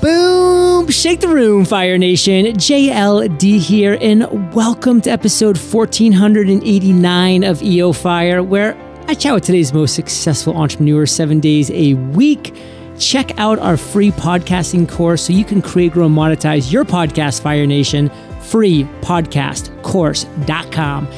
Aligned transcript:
Boom! 0.00 0.88
Shake 0.88 1.20
the 1.20 1.28
room, 1.28 1.66
Fire 1.66 1.98
Nation. 1.98 2.46
JLD 2.46 3.58
here, 3.58 3.98
and 4.00 4.54
welcome 4.54 5.02
to 5.02 5.10
episode 5.10 5.58
1489 5.58 7.44
of 7.44 7.62
EO 7.62 7.92
Fire, 7.92 8.42
where 8.42 8.74
I 9.08 9.14
chat 9.14 9.34
with 9.34 9.44
today's 9.44 9.74
most 9.74 9.94
successful 9.94 10.56
entrepreneurs 10.56 11.12
seven 11.12 11.38
days 11.38 11.70
a 11.72 11.92
week. 11.94 12.54
Check 12.98 13.38
out 13.38 13.58
our 13.58 13.76
free 13.76 14.10
podcasting 14.10 14.88
course 14.88 15.20
so 15.22 15.34
you 15.34 15.44
can 15.44 15.60
create, 15.60 15.92
grow, 15.92 16.06
and 16.06 16.16
monetize 16.16 16.72
your 16.72 16.86
podcast, 16.86 17.42
Fire 17.42 17.66
Nation. 17.66 18.10
Free 18.40 18.84
Freepodcastcourse.com. 18.84 21.08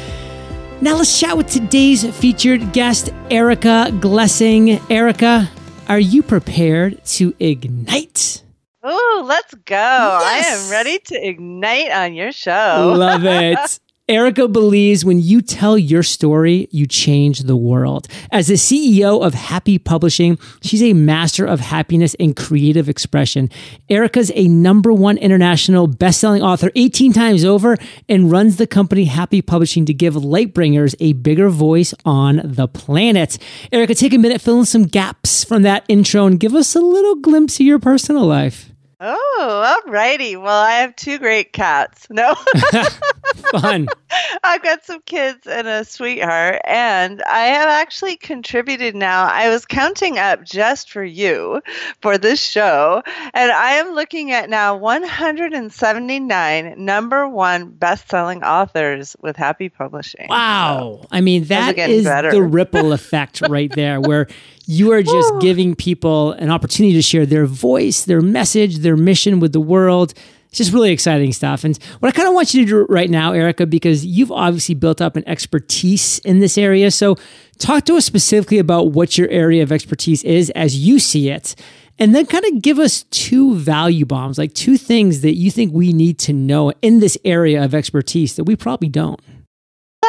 Now 0.81 0.97
let's 0.97 1.21
chat 1.21 1.37
with 1.37 1.47
today's 1.47 2.05
featured 2.17 2.73
guest, 2.73 3.11
Erica 3.31 3.91
Glessing. 3.93 4.83
Erica, 4.91 5.49
are 5.89 6.01
you 6.01 6.25
prepared 6.25 7.05
to 7.05 7.33
ignite? 7.39 8.42
Oh, 8.83 9.25
let's 9.27 9.55
go. 9.55 9.75
Yes. 9.75 10.25
I 10.25 10.65
am 10.65 10.71
ready 10.71 10.99
to 10.99 11.29
ignite 11.29 11.91
on 11.93 12.15
your 12.15 12.33
show. 12.33 12.95
Love 12.97 13.25
it. 13.25 13.81
Erica 14.09 14.49
believes 14.49 15.05
when 15.05 15.21
you 15.21 15.41
tell 15.41 15.79
your 15.79 16.03
story, 16.03 16.67
you 16.73 16.87
change 16.87 17.41
the 17.41 17.57
world. 17.57 18.09
As 18.33 18.49
the 18.49 18.55
CEO 18.55 19.25
of 19.25 19.33
Happy 19.33 19.79
Publishing, 19.79 20.39
she's 20.61 20.83
a 20.83 20.93
master 20.93 21.47
of 21.47 21.61
happiness 21.61 22.17
and 22.19 22.37
creative 22.37 22.89
expression. 22.89 23.49
Erica's 23.89 24.33
a 24.35 24.49
number 24.49 24.93
one 24.93 25.19
international 25.19 25.87
best-selling 25.87 26.43
author 26.43 26.73
18 26.75 27.13
times 27.13 27.45
over 27.45 27.77
and 28.09 28.31
runs 28.31 28.57
the 28.57 28.67
company 28.67 29.05
Happy 29.05 29.41
Publishing 29.41 29.87
to 29.87 29.95
give 29.95 30.15
lightbringers 30.15 30.97
a 30.99 31.13
bigger 31.13 31.49
voice 31.49 31.95
on 32.05 32.41
the 32.45 32.67
planet. 32.67 33.39
Erica, 33.71 33.95
take 33.95 34.13
a 34.13 34.19
minute, 34.19 34.41
fill 34.41 34.59
in 34.59 34.67
some 34.67 34.83
gaps 34.83 35.45
from 35.45 35.63
that 35.63 35.85
intro 35.89 36.27
and 36.27 36.41
give 36.41 36.57
us 36.57 36.75
a 36.75 36.81
little 36.81 37.15
glimpse 37.15 37.61
of 37.61 37.67
your 37.67 37.79
personal 37.79 38.27
life. 38.27 38.72
Oh, 39.05 39.81
alrighty. 39.85 40.41
Well, 40.41 40.63
I 40.63 40.75
have 40.75 40.95
two 40.95 41.19
great 41.19 41.53
cats. 41.53 42.07
No. 42.09 42.37
Fun. 43.51 43.89
I've 44.45 44.63
got 44.63 44.85
some 44.85 45.01
kids 45.07 45.47
and 45.47 45.67
a 45.67 45.85
sweetheart, 45.85 46.61
and 46.65 47.21
I 47.23 47.47
have 47.47 47.69
actually 47.69 48.17
contributed 48.17 48.95
now. 48.95 49.25
I 49.25 49.49
was 49.49 49.67
counting 49.67 50.19
up 50.19 50.45
just 50.45 50.91
for 50.91 51.03
you 51.03 51.63
for 52.01 52.17
this 52.17 52.41
show, 52.41 53.03
and 53.35 53.51
I 53.51 53.73
am 53.73 53.95
looking 53.95 54.31
at 54.31 54.49
now 54.49 54.77
179 54.77 56.75
number 56.77 57.29
one 57.29 57.71
best 57.71 58.09
selling 58.09 58.45
authors 58.45 59.17
with 59.21 59.37
Happy 59.37 59.69
Publishing. 59.69 60.29
Wow. 60.29 61.01
So, 61.03 61.09
I 61.11 61.21
mean, 61.21 61.45
that 61.45 61.77
is 61.77 62.05
better. 62.05 62.31
the 62.31 62.43
ripple 62.43 62.93
effect 62.93 63.41
right 63.49 63.73
there, 63.75 64.01
where 64.01 64.29
you 64.67 64.93
are 64.93 65.03
just 65.03 65.33
giving 65.41 65.75
people 65.75 66.33
an 66.33 66.51
opportunity 66.51 66.95
to 66.95 67.03
share 67.03 67.27
their 67.27 67.47
voice, 67.47 68.05
their 68.05 68.21
message, 68.21 68.79
their 68.79 68.92
mission 68.97 69.41
with 69.41 69.53
the 69.53 69.61
world. 69.61 70.15
It's 70.49 70.59
just 70.59 70.73
really 70.73 70.91
exciting 70.91 71.33
stuff. 71.33 71.65
And 71.65 71.77
what 72.01 72.11
I 72.11 72.13
kind 72.13 72.29
of 72.29 72.35
want 72.35 72.53
you 72.53 72.61
to 72.61 72.67
do 72.67 72.87
right 72.93 73.09
now, 73.09 73.33
Erica, 73.33 73.65
because 73.65 74.05
you've 74.05 74.31
obviously 74.31 74.75
built 74.75 75.01
up 75.01 75.17
an 75.17 75.27
expertise 75.27 76.19
in 76.21 76.41
this 76.41 76.59
area. 76.59 76.91
So 76.91 77.17
talk 77.59 77.87
to 77.87 77.97
us 77.97 78.05
specifically 78.05 78.59
about 78.59 78.93
what 78.93 79.17
your 79.17 79.29
area 79.31 79.63
of 79.63 79.73
expertise 79.73 80.23
is 80.25 80.51
as 80.51 80.77
you 80.77 80.99
see 80.99 81.31
it. 81.31 81.55
And 81.99 82.15
then 82.15 82.27
kind 82.27 82.45
of 82.45 82.61
give 82.61 82.79
us 82.79 83.05
two 83.05 83.55
value 83.55 84.05
bombs, 84.05 84.37
like 84.37 84.53
two 84.53 84.77
things 84.77 85.23
that 85.23 85.37
you 85.37 85.51
think 85.51 85.73
we 85.73 85.93
need 85.93 86.19
to 86.21 86.33
know 86.33 86.73
in 86.83 87.01
this 87.01 87.17
area 87.25 87.65
of 87.65 87.75
expertise 87.75 88.37
that 88.37 88.45
we 88.45 88.57
probably 88.57 88.89
don't 88.89 89.21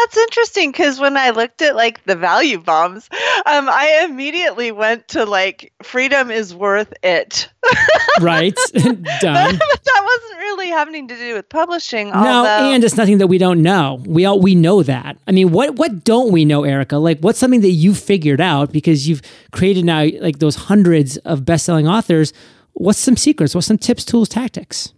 that's 0.03 0.17
interesting 0.17 0.71
because 0.71 0.99
when 0.99 1.15
I 1.15 1.29
looked 1.29 1.61
at 1.61 1.75
like 1.75 2.03
the 2.03 2.15
value 2.15 2.59
bombs, 2.59 3.09
um, 3.45 3.69
I 3.69 4.05
immediately 4.09 4.71
went 4.71 5.07
to 5.09 5.25
like 5.25 5.71
freedom 5.81 6.29
is 6.29 6.53
worth 6.53 6.93
it. 7.03 7.49
right. 8.21 8.57
Done. 8.73 9.59
But 9.73 9.83
that 9.85 10.01
wasn't 10.03 10.39
really 10.39 10.67
having 10.67 11.07
to 11.07 11.15
do 11.15 11.35
with 11.35 11.49
publishing. 11.49 12.09
No, 12.09 12.15
although... 12.15 12.71
and 12.71 12.83
it's 12.83 12.97
nothing 12.97 13.19
that 13.19 13.27
we 13.27 13.37
don't 13.37 13.61
know. 13.61 14.01
We 14.05 14.25
all 14.25 14.39
we 14.39 14.55
know 14.55 14.83
that. 14.83 15.17
I 15.27 15.31
mean, 15.31 15.51
what 15.51 15.75
what 15.75 16.03
don't 16.03 16.31
we 16.31 16.45
know, 16.45 16.63
Erica? 16.63 16.97
Like, 16.97 17.19
what's 17.19 17.39
something 17.39 17.61
that 17.61 17.71
you 17.71 17.93
figured 17.93 18.41
out 18.41 18.71
because 18.71 19.07
you've 19.07 19.21
created 19.51 19.85
now 19.85 20.05
like 20.19 20.39
those 20.39 20.55
hundreds 20.55 21.17
of 21.17 21.45
best 21.45 21.65
selling 21.65 21.87
authors? 21.87 22.33
What's 22.73 22.99
some 22.99 23.17
secrets? 23.17 23.55
What's 23.55 23.67
some 23.67 23.77
tips, 23.77 24.03
tools, 24.03 24.29
tactics? 24.29 24.93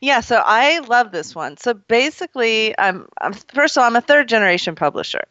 Yeah, 0.00 0.20
so 0.20 0.42
I 0.44 0.80
love 0.80 1.12
this 1.12 1.34
one. 1.34 1.56
So 1.56 1.74
basically, 1.74 2.78
I'm, 2.78 3.08
I'm, 3.20 3.32
first 3.32 3.76
of 3.76 3.82
all, 3.82 3.86
I'm 3.86 3.96
a 3.96 4.00
third 4.00 4.28
generation 4.28 4.74
publisher. 4.74 5.22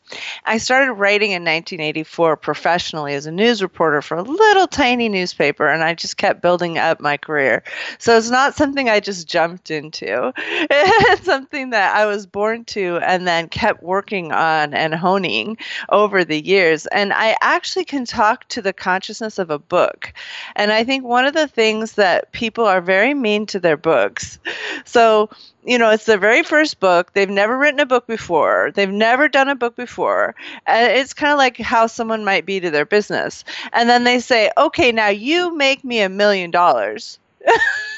I 0.46 0.58
started 0.58 0.94
writing 0.94 1.32
in 1.32 1.44
1984 1.44 2.38
professionally 2.38 3.14
as 3.14 3.26
a 3.26 3.32
news 3.32 3.62
reporter 3.62 4.02
for 4.02 4.18
a 4.18 4.24
little 4.24 4.68
tiny 4.68 5.10
newspaper, 5.10 5.68
and 5.68 5.84
I 5.84 5.94
just 5.94 6.18
kept 6.18 6.42
building 6.42 6.78
up 6.78 7.00
my 7.00 7.18
career. 7.18 7.64
So 8.00 8.18
it's 8.18 8.30
not 8.30 8.56
something 8.56 8.90
I 8.90 9.00
just 9.00 9.28
jumped 9.28 9.72
into. 9.72 10.34
It's 10.70 11.26
something 11.26 11.72
that 11.72 11.96
I 11.96 12.06
was 12.06 12.26
born 12.26 12.66
to 12.66 12.98
and 12.98 13.28
then 13.28 13.50
kept 13.50 13.82
working 13.82 14.32
on 14.32 14.74
and 14.74 14.94
honing 14.94 15.58
over 15.90 16.24
the 16.24 16.46
years. 16.46 16.86
And 16.88 17.14
I 17.14 17.36
actually 17.42 17.86
can 17.86 18.06
talk 18.06 18.48
to 18.50 18.62
the 18.62 18.74
consciousness 18.74 19.40
of 19.40 19.50
a 19.50 19.60
book. 19.60 20.14
And 20.56 20.72
I 20.72 20.84
think 20.84 21.04
one 21.04 21.26
of 21.26 21.34
the 21.34 21.48
things 21.48 21.94
that 21.94 22.32
people 22.32 22.66
are 22.66 22.82
very 22.82 23.14
mean 23.14 23.46
to 23.48 23.60
their 23.60 23.78
books 23.78 24.40
so, 24.86 25.30
you 25.66 25.78
know, 25.78 25.90
it's 25.90 26.06
their 26.06 26.18
very 26.18 26.44
first 26.44 26.80
book. 26.80 27.14
They've 27.14 27.30
never 27.30 27.58
written 27.58 27.80
a 27.80 27.86
book 27.86 28.08
before. 28.08 28.72
They've 28.74 28.90
never 28.92 29.28
done 29.28 29.50
a 29.50 29.56
book 29.56 29.76
before. 29.76 30.36
And 30.66 30.92
it's 30.92 31.14
kind 31.14 31.32
of 31.32 31.38
like 31.38 31.58
how 31.58 31.88
someone 31.88 32.24
might 32.24 32.46
be 32.46 32.60
to 32.60 32.72
their 32.72 32.86
business. 32.86 33.44
And 33.74 33.90
then 33.90 34.04
they 34.04 34.20
say, 34.20 34.52
okay, 34.58 34.92
now 34.92 35.10
you 35.10 35.56
make 35.56 35.84
me 35.84 36.02
a 36.02 36.10
million 36.10 36.52
dollars. 36.52 37.20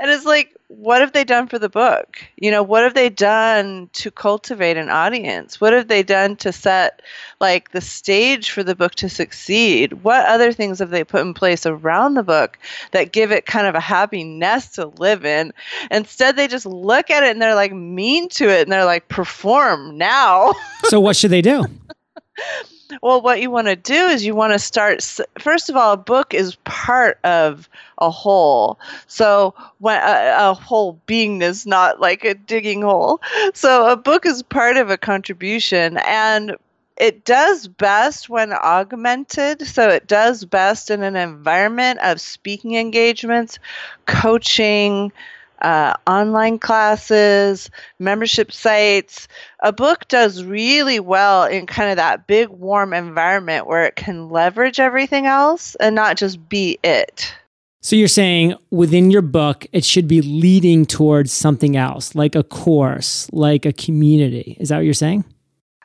and 0.00 0.10
it's 0.10 0.24
like 0.24 0.54
what 0.68 1.00
have 1.00 1.12
they 1.12 1.24
done 1.24 1.46
for 1.46 1.58
the 1.58 1.68
book? 1.68 2.18
You 2.36 2.50
know 2.50 2.62
what 2.62 2.82
have 2.82 2.94
they 2.94 3.08
done 3.08 3.88
to 3.94 4.10
cultivate 4.10 4.76
an 4.76 4.90
audience? 4.90 5.60
What 5.60 5.72
have 5.72 5.88
they 5.88 6.02
done 6.02 6.36
to 6.36 6.52
set 6.52 7.02
like 7.40 7.72
the 7.72 7.80
stage 7.80 8.50
for 8.50 8.62
the 8.62 8.74
book 8.74 8.94
to 8.96 9.08
succeed? 9.08 10.04
What 10.04 10.24
other 10.26 10.52
things 10.52 10.78
have 10.78 10.90
they 10.90 11.04
put 11.04 11.22
in 11.22 11.34
place 11.34 11.66
around 11.66 12.14
the 12.14 12.22
book 12.22 12.58
that 12.92 13.12
give 13.12 13.30
it 13.30 13.46
kind 13.46 13.66
of 13.66 13.74
a 13.74 13.80
happy 13.80 14.24
nest 14.24 14.74
to 14.76 14.86
live 14.98 15.24
in? 15.24 15.52
Instead 15.90 16.36
they 16.36 16.48
just 16.48 16.66
look 16.66 17.10
at 17.10 17.22
it 17.22 17.30
and 17.30 17.42
they're 17.42 17.54
like 17.54 17.72
mean 17.72 18.28
to 18.30 18.48
it 18.48 18.62
and 18.62 18.72
they're 18.72 18.84
like 18.84 19.08
perform 19.08 19.96
now. 19.96 20.52
So 20.84 21.00
what 21.00 21.16
should 21.16 21.30
they 21.30 21.42
do 21.42 21.64
well, 23.02 23.20
what 23.20 23.40
you 23.40 23.50
want 23.50 23.66
to 23.68 23.76
do 23.76 23.94
is 23.94 24.24
you 24.24 24.34
want 24.34 24.52
to 24.52 24.58
start. 24.58 25.02
First 25.38 25.70
of 25.70 25.76
all, 25.76 25.92
a 25.92 25.98
book 25.98 26.34
is 26.34 26.56
part 26.64 27.18
of 27.24 27.68
a 27.98 28.10
whole. 28.10 28.78
So 29.06 29.54
when 29.78 30.00
a, 30.00 30.50
a 30.50 30.54
whole 30.54 31.00
beingness, 31.06 31.66
not 31.66 32.00
like 32.00 32.24
a 32.24 32.34
digging 32.34 32.82
hole. 32.82 33.20
So 33.54 33.90
a 33.90 33.96
book 33.96 34.26
is 34.26 34.42
part 34.42 34.76
of 34.76 34.90
a 34.90 34.96
contribution, 34.96 35.98
and 35.98 36.56
it 36.96 37.24
does 37.24 37.68
best 37.68 38.28
when 38.28 38.52
augmented. 38.52 39.66
So 39.66 39.88
it 39.88 40.06
does 40.06 40.44
best 40.44 40.90
in 40.90 41.02
an 41.02 41.16
environment 41.16 42.00
of 42.00 42.20
speaking 42.20 42.76
engagements, 42.76 43.58
coaching, 44.06 45.12
uh, 45.64 45.94
online 46.06 46.58
classes, 46.58 47.70
membership 47.98 48.52
sites. 48.52 49.28
A 49.60 49.72
book 49.72 50.06
does 50.08 50.44
really 50.44 51.00
well 51.00 51.44
in 51.44 51.66
kind 51.66 51.90
of 51.90 51.96
that 51.96 52.26
big, 52.26 52.50
warm 52.50 52.92
environment 52.92 53.66
where 53.66 53.84
it 53.84 53.96
can 53.96 54.28
leverage 54.28 54.78
everything 54.78 55.24
else 55.24 55.74
and 55.76 55.94
not 55.94 56.18
just 56.18 56.50
be 56.50 56.78
it. 56.84 57.34
So 57.80 57.96
you're 57.96 58.08
saying 58.08 58.54
within 58.70 59.10
your 59.10 59.22
book, 59.22 59.66
it 59.72 59.86
should 59.86 60.06
be 60.06 60.20
leading 60.20 60.84
towards 60.84 61.32
something 61.32 61.76
else, 61.76 62.14
like 62.14 62.34
a 62.34 62.42
course, 62.42 63.28
like 63.32 63.64
a 63.64 63.72
community. 63.72 64.58
Is 64.60 64.68
that 64.68 64.76
what 64.76 64.84
you're 64.84 64.92
saying? 64.92 65.24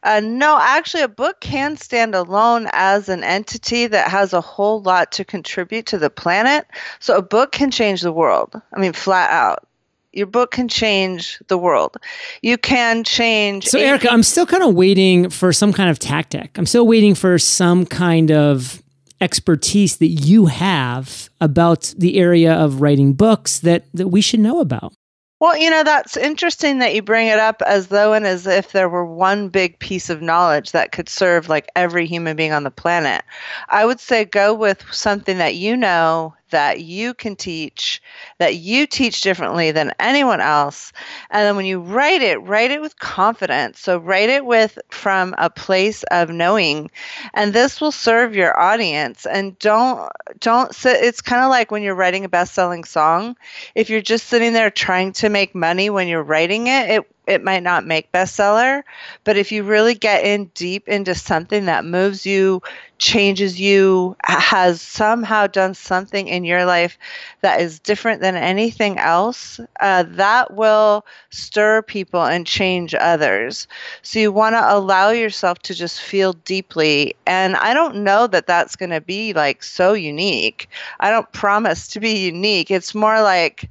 Uh, 0.04 0.22
no, 0.24 0.58
actually, 0.62 1.04
a 1.04 1.10
book 1.10 1.40
can 1.42 1.76
stand 1.76 2.16
alone 2.16 2.70
as 2.72 3.10
an 3.10 3.24
entity 3.24 3.88
that 3.88 4.10
has 4.10 4.34
a 4.34 4.42
whole 4.42 4.82
lot 4.82 5.12
to 5.14 5.26
contribute 5.26 5.86
to 5.88 5.98
the 5.98 6.10
planet. 6.10 6.68
So 7.00 7.18
a 7.18 7.22
book 7.22 7.52
can 7.52 7.72
change 7.72 8.02
the 8.02 8.14
world. 8.14 8.62
I 8.74 8.80
mean, 8.80 8.94
flat 8.94 9.30
out. 9.32 9.69
Your 10.12 10.28
book 10.28 10.52
can 10.52 10.68
change 10.68 11.40
the 11.48 11.58
world. 11.58 11.98
You 12.42 12.58
can 12.58 13.04
change. 13.04 13.68
So, 13.68 13.80
Erica, 13.80 14.12
I'm 14.12 14.24
still 14.24 14.46
kind 14.46 14.64
of 14.64 14.74
waiting 14.74 15.30
for 15.30 15.54
some 15.54 15.72
kind 15.72 15.90
of 15.90 16.00
tactic. 16.00 16.58
I'm 16.58 16.66
still 16.66 16.88
waiting 16.88 17.14
for 17.14 17.38
some 17.38 17.86
kind 17.86 18.32
of 18.32 18.82
expertise 19.22 19.98
that 19.98 20.08
you 20.08 20.48
have 20.48 21.30
about 21.42 21.94
the 21.98 22.18
area 22.18 22.54
of 22.54 22.82
writing 22.82 23.14
books 23.14 23.60
that, 23.60 23.86
that 23.94 24.08
we 24.08 24.22
should 24.22 24.40
know 24.40 24.60
about. 24.60 24.94
Well, 25.40 25.58
you 25.58 25.70
know, 25.70 25.84
that's 25.84 26.18
interesting 26.18 26.80
that 26.80 26.94
you 26.94 27.02
bring 27.02 27.28
it 27.28 27.40
up 27.40 27.62
as 27.66 27.88
though 27.88 28.12
and 28.12 28.26
as 28.26 28.46
if 28.46 28.74
there 28.74 28.90
were 28.90 29.06
one 29.06 29.48
big 29.48 29.80
piece 29.80 30.10
of 30.10 30.22
knowledge 30.22 30.72
that 30.72 30.92
could 30.92 31.08
serve 31.08 31.48
like 31.48 31.70
every 31.78 32.06
human 32.06 32.36
being 32.36 32.52
on 32.52 32.64
the 32.64 32.72
planet. 32.72 33.24
I 33.70 33.86
would 33.86 34.02
say 34.02 34.26
go 34.26 34.54
with 34.54 34.84
something 34.92 35.38
that 35.38 35.56
you 35.56 35.78
know 35.78 36.34
that 36.50 36.82
you 36.82 37.14
can 37.14 37.36
teach, 37.36 38.02
that 38.38 38.56
you 38.56 38.88
teach 38.88 39.22
differently 39.22 39.72
than 39.72 39.94
anyone 40.00 40.42
else. 40.42 40.92
And 41.30 41.46
then 41.46 41.56
when 41.56 41.66
you 41.66 41.80
write 41.80 42.22
it, 42.22 42.38
write 42.38 42.72
it 42.72 42.82
with 42.82 43.00
confidence. 43.00 43.80
So 43.80 43.98
write 43.98 44.30
it 44.30 44.46
with 44.46 44.78
from 44.90 45.36
a 45.38 45.50
place 45.50 46.04
of 46.12 46.30
knowing. 46.30 46.92
And 47.34 47.54
this 47.54 47.80
will 47.82 47.92
serve 47.92 48.36
your 48.36 48.60
audience. 48.60 49.26
And 49.26 49.58
don't 49.60 50.10
don't 50.40 50.74
sit 50.74 51.04
it's 51.04 51.22
kind 51.22 51.44
of 51.44 51.50
like 51.50 51.72
when 51.72 51.84
you're 51.84 51.96
writing 51.96 52.26
a 52.26 52.30
best-selling 52.30 52.84
song. 52.84 53.36
If 53.76 53.90
you're 53.90 54.02
just 54.02 54.28
sitting 54.28 54.54
there 54.54 54.70
trying 54.70 55.14
to 55.14 55.30
make 55.30 55.56
money 55.56 55.90
when 55.90 56.08
you're 56.08 56.24
writing 56.24 56.68
it, 56.68 56.90
it 56.90 57.08
it 57.30 57.44
might 57.44 57.64
not 57.64 57.86
make 57.86 58.12
bestseller, 58.12 58.84
but 59.24 59.38
if 59.38 59.52
you 59.52 59.64
really 59.64 59.94
get 59.94 60.26
in 60.26 60.46
deep 60.56 60.88
into 60.88 61.14
something 61.16 61.66
that 61.66 61.86
moves 61.86 62.26
you, 62.26 62.62
changes 62.98 63.60
you, 63.60 64.16
has 64.24 64.82
somehow 64.82 65.48
done 65.48 65.74
something 65.74 66.28
in 66.28 66.44
your 66.44 66.66
life 66.66 66.98
that 67.42 67.62
is 67.62 67.80
different 67.80 68.22
than 68.22 68.36
anything 68.36 68.98
else, 68.98 69.60
uh, 69.80 70.04
that 70.08 70.54
will 70.54 71.06
stir 71.30 71.82
people 71.82 72.24
and 72.26 72.46
change 72.46 72.94
others. 72.96 73.68
So 74.02 74.20
you 74.20 74.32
want 74.32 74.56
to 74.56 74.74
allow 74.74 75.12
yourself 75.12 75.60
to 75.60 75.74
just 75.74 76.02
feel 76.02 76.34
deeply. 76.34 77.16
And 77.26 77.56
I 77.56 77.74
don't 77.74 78.04
know 78.04 78.28
that 78.28 78.48
that's 78.48 78.76
going 78.76 78.92
to 78.92 79.02
be 79.02 79.34
like 79.34 79.64
so 79.64 79.94
unique. 79.94 80.68
I 81.00 81.10
don't 81.10 81.32
promise 81.32 81.88
to 81.90 82.00
be 82.00 82.26
unique. 82.26 82.70
It's 82.70 82.94
more 82.94 83.22
like, 83.22 83.70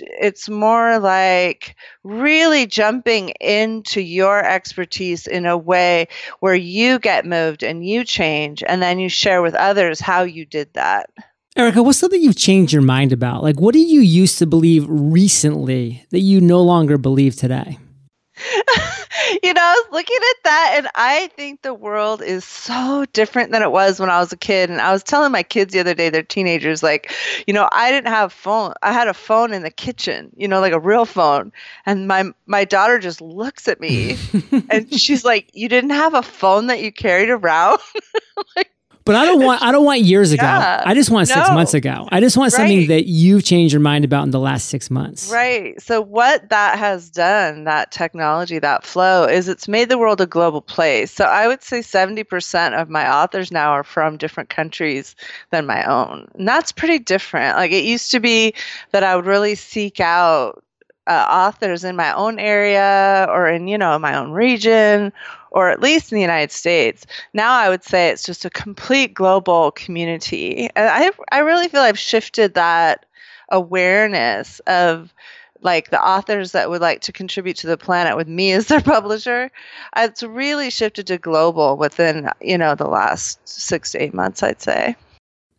it's 0.00 0.48
more 0.48 0.98
like 0.98 1.76
really 2.04 2.66
jumping 2.66 3.30
into 3.40 4.00
your 4.00 4.44
expertise 4.44 5.26
in 5.26 5.46
a 5.46 5.58
way 5.58 6.08
where 6.40 6.54
you 6.54 6.98
get 6.98 7.26
moved 7.26 7.62
and 7.62 7.86
you 7.86 8.04
change 8.04 8.62
and 8.66 8.82
then 8.82 8.98
you 8.98 9.08
share 9.08 9.42
with 9.42 9.54
others 9.54 10.00
how 10.00 10.22
you 10.22 10.44
did 10.44 10.72
that. 10.74 11.10
Erica, 11.54 11.82
what's 11.82 11.98
something 11.98 12.22
you've 12.22 12.36
changed 12.36 12.72
your 12.72 12.82
mind 12.82 13.12
about? 13.12 13.42
Like, 13.42 13.60
what 13.60 13.74
do 13.74 13.80
you 13.80 14.00
used 14.00 14.38
to 14.38 14.46
believe 14.46 14.86
recently 14.88 16.06
that 16.10 16.20
you 16.20 16.40
no 16.40 16.62
longer 16.62 16.96
believe 16.96 17.36
today? 17.36 17.78
you 19.42 19.54
know, 19.54 19.60
I 19.62 19.82
was 19.84 19.92
looking 19.92 20.16
at 20.16 20.44
that 20.44 20.74
and 20.76 20.88
I 20.94 21.28
think 21.36 21.62
the 21.62 21.74
world 21.74 22.22
is 22.22 22.44
so 22.44 23.04
different 23.12 23.52
than 23.52 23.62
it 23.62 23.70
was 23.70 24.00
when 24.00 24.10
I 24.10 24.18
was 24.20 24.32
a 24.32 24.36
kid. 24.36 24.70
And 24.70 24.80
I 24.80 24.92
was 24.92 25.02
telling 25.02 25.32
my 25.32 25.42
kids 25.42 25.72
the 25.72 25.80
other 25.80 25.94
day, 25.94 26.10
they're 26.10 26.22
teenagers, 26.22 26.82
like, 26.82 27.12
you 27.46 27.54
know, 27.54 27.68
I 27.72 27.90
didn't 27.90 28.08
have 28.08 28.32
phone. 28.32 28.74
I 28.82 28.92
had 28.92 29.08
a 29.08 29.14
phone 29.14 29.52
in 29.52 29.62
the 29.62 29.70
kitchen, 29.70 30.30
you 30.36 30.48
know, 30.48 30.60
like 30.60 30.72
a 30.72 30.80
real 30.80 31.04
phone. 31.04 31.52
And 31.86 32.08
my 32.08 32.32
my 32.46 32.64
daughter 32.64 32.98
just 32.98 33.20
looks 33.20 33.68
at 33.68 33.80
me 33.80 34.16
and 34.70 34.92
she's 34.98 35.24
like, 35.24 35.50
You 35.52 35.68
didn't 35.68 35.90
have 35.90 36.14
a 36.14 36.22
phone 36.22 36.66
that 36.68 36.80
you 36.80 36.92
carried 36.92 37.30
around? 37.30 37.80
like, 38.56 38.71
but 39.04 39.14
I 39.14 39.24
don't 39.24 39.42
want 39.42 39.62
I 39.62 39.72
don't 39.72 39.84
want 39.84 40.02
years 40.02 40.32
ago. 40.32 40.44
Yeah, 40.44 40.82
I 40.84 40.94
just 40.94 41.10
want 41.10 41.28
six 41.28 41.48
no. 41.48 41.54
months 41.54 41.74
ago. 41.74 42.08
I 42.10 42.20
just 42.20 42.36
want 42.36 42.52
right. 42.52 42.58
something 42.58 42.88
that 42.88 43.06
you've 43.06 43.44
changed 43.44 43.72
your 43.72 43.80
mind 43.80 44.04
about 44.04 44.24
in 44.24 44.30
the 44.30 44.40
last 44.40 44.68
six 44.68 44.90
months. 44.90 45.30
Right. 45.30 45.80
So 45.80 46.00
what 46.00 46.48
that 46.50 46.78
has 46.78 47.10
done, 47.10 47.64
that 47.64 47.90
technology, 47.90 48.58
that 48.58 48.84
flow, 48.84 49.24
is 49.24 49.48
it's 49.48 49.68
made 49.68 49.88
the 49.88 49.98
world 49.98 50.20
a 50.20 50.26
global 50.26 50.60
place. 50.60 51.10
So 51.10 51.24
I 51.24 51.46
would 51.46 51.62
say 51.62 51.82
seventy 51.82 52.24
percent 52.24 52.74
of 52.74 52.88
my 52.88 53.10
authors 53.10 53.50
now 53.50 53.70
are 53.70 53.84
from 53.84 54.16
different 54.16 54.48
countries 54.48 55.16
than 55.50 55.66
my 55.66 55.84
own. 55.84 56.28
And 56.34 56.46
that's 56.46 56.72
pretty 56.72 56.98
different. 56.98 57.56
Like 57.56 57.72
it 57.72 57.84
used 57.84 58.10
to 58.12 58.20
be 58.20 58.54
that 58.92 59.02
I 59.02 59.16
would 59.16 59.26
really 59.26 59.54
seek 59.54 60.00
out 60.00 60.62
uh, 61.06 61.26
authors 61.28 61.84
in 61.84 61.96
my 61.96 62.12
own 62.12 62.38
area 62.38 63.26
or 63.28 63.48
in 63.48 63.66
you 63.66 63.76
know 63.76 63.98
my 63.98 64.16
own 64.16 64.30
region 64.32 65.12
or 65.52 65.70
at 65.70 65.80
least 65.80 66.10
in 66.10 66.16
the 66.16 66.22
United 66.22 66.50
States. 66.50 67.06
Now 67.32 67.52
I 67.52 67.68
would 67.68 67.84
say 67.84 68.08
it's 68.08 68.24
just 68.24 68.44
a 68.44 68.50
complete 68.50 69.14
global 69.14 69.70
community. 69.72 70.68
And 70.74 70.88
I 70.88 71.10
I 71.30 71.40
really 71.40 71.68
feel 71.68 71.80
I've 71.82 71.98
shifted 71.98 72.54
that 72.54 73.06
awareness 73.50 74.60
of 74.60 75.12
like 75.60 75.90
the 75.90 76.02
authors 76.02 76.52
that 76.52 76.70
would 76.70 76.80
like 76.80 77.00
to 77.02 77.12
contribute 77.12 77.56
to 77.56 77.66
the 77.66 77.76
planet 77.76 78.16
with 78.16 78.28
me 78.28 78.52
as 78.52 78.66
their 78.66 78.80
publisher 78.94 79.50
it's 79.96 80.22
really 80.22 80.70
shifted 80.70 81.06
to 81.06 81.18
global 81.18 81.76
within 81.76 82.28
you 82.40 82.58
know 82.58 82.74
the 82.74 82.88
last 82.88 83.38
six 83.46 83.92
to 83.92 84.02
eight 84.02 84.14
months 84.14 84.42
i'd 84.42 84.60
say 84.60 84.96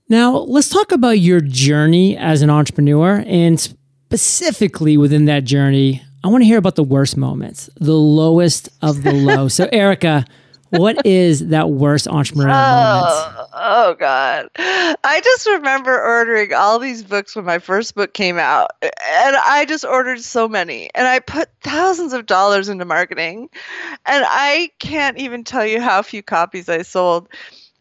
now 0.10 0.36
let's 0.40 0.68
talk 0.68 0.92
about 0.92 1.20
your 1.20 1.40
journey 1.40 2.18
as 2.18 2.42
an 2.42 2.50
entrepreneur 2.50 3.24
and 3.28 3.60
specifically 3.60 4.98
within 4.98 5.26
that 5.26 5.44
journey 5.44 6.04
I 6.24 6.30
want 6.30 6.42
to 6.42 6.46
hear 6.46 6.58
about 6.58 6.76
the 6.76 6.84
worst 6.84 7.18
moments, 7.18 7.70
the 7.76 7.94
lowest 7.94 8.70
of 8.82 9.04
the 9.04 9.12
low. 9.12 9.48
so, 9.50 9.68
Erica, 9.72 10.26
what 10.70 11.06
is 11.06 11.50
that 11.50 11.70
worst 11.70 12.08
entrepreneurial 12.08 12.54
oh, 12.56 13.32
moment? 13.32 13.50
Oh 13.54 13.96
God. 14.00 14.50
I 14.58 15.22
just 15.24 15.46
remember 15.48 16.02
ordering 16.02 16.54
all 16.54 16.80
these 16.80 17.04
books 17.04 17.36
when 17.36 17.46
my 17.46 17.60
first 17.60 17.94
book 17.94 18.14
came 18.14 18.38
out. 18.38 18.72
And 18.82 19.36
I 19.36 19.66
just 19.68 19.84
ordered 19.84 20.22
so 20.22 20.48
many. 20.48 20.90
And 20.96 21.08
I 21.08 21.20
put 21.20 21.50
thousands 21.62 22.14
of 22.14 22.26
dollars 22.26 22.70
into 22.70 22.86
marketing. 22.86 23.50
And 24.06 24.26
I 24.28 24.72
can't 24.80 25.18
even 25.18 25.44
tell 25.44 25.66
you 25.66 25.82
how 25.82 26.02
few 26.02 26.24
copies 26.24 26.70
I 26.70 26.82
sold. 26.82 27.28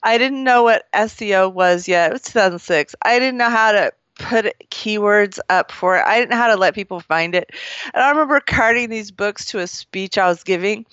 I 0.03 0.19
didn't 0.19 0.43
know 0.43 0.65
what 0.65 0.91
SEO 0.93 1.53
was 1.53 1.87
yet. 1.87 2.11
It 2.11 2.15
was 2.15 2.23
2006. 2.23 2.97
I 3.03 3.19
didn't 3.19 3.39
know 3.39 3.51
how 3.51 3.73
to 3.73 3.93
put 4.23 4.55
keywords 4.71 5.39
up 5.51 5.71
for 5.71 5.99
it. 5.99 6.05
I 6.07 6.19
didn't 6.19 6.31
know 6.31 6.37
how 6.37 6.47
to 6.47 6.57
let 6.57 6.75
people 6.75 7.01
find 7.01 7.35
it. 7.35 7.51
And 7.93 8.03
I 8.03 8.09
remember 8.09 8.41
carting 8.41 8.89
these 8.89 9.11
books 9.11 9.45
to 9.47 9.59
a 9.59 9.67
speech 9.67 10.17
I 10.17 10.29
was 10.29 10.43
giving. 10.43 10.87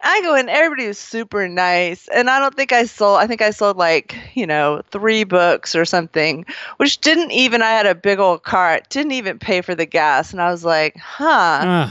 I 0.00 0.22
go 0.22 0.34
in, 0.34 0.48
everybody 0.48 0.86
was 0.86 0.98
super 0.98 1.48
nice. 1.48 2.08
And 2.14 2.30
I 2.30 2.38
don't 2.38 2.54
think 2.54 2.72
I 2.72 2.84
sold, 2.84 3.18
I 3.18 3.26
think 3.26 3.42
I 3.42 3.50
sold 3.50 3.76
like, 3.76 4.16
you 4.34 4.46
know, 4.46 4.82
three 4.90 5.24
books 5.24 5.74
or 5.74 5.84
something, 5.84 6.46
which 6.78 7.00
didn't 7.00 7.32
even, 7.32 7.60
I 7.60 7.70
had 7.70 7.86
a 7.86 7.94
big 7.94 8.20
old 8.20 8.44
cart, 8.44 8.88
didn't 8.88 9.12
even 9.12 9.38
pay 9.38 9.60
for 9.60 9.74
the 9.74 9.86
gas. 9.86 10.32
And 10.32 10.40
I 10.40 10.50
was 10.50 10.64
like, 10.64 10.96
huh, 10.96 11.26
uh. 11.26 11.90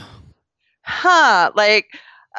huh, 0.82 1.52
like, 1.56 1.88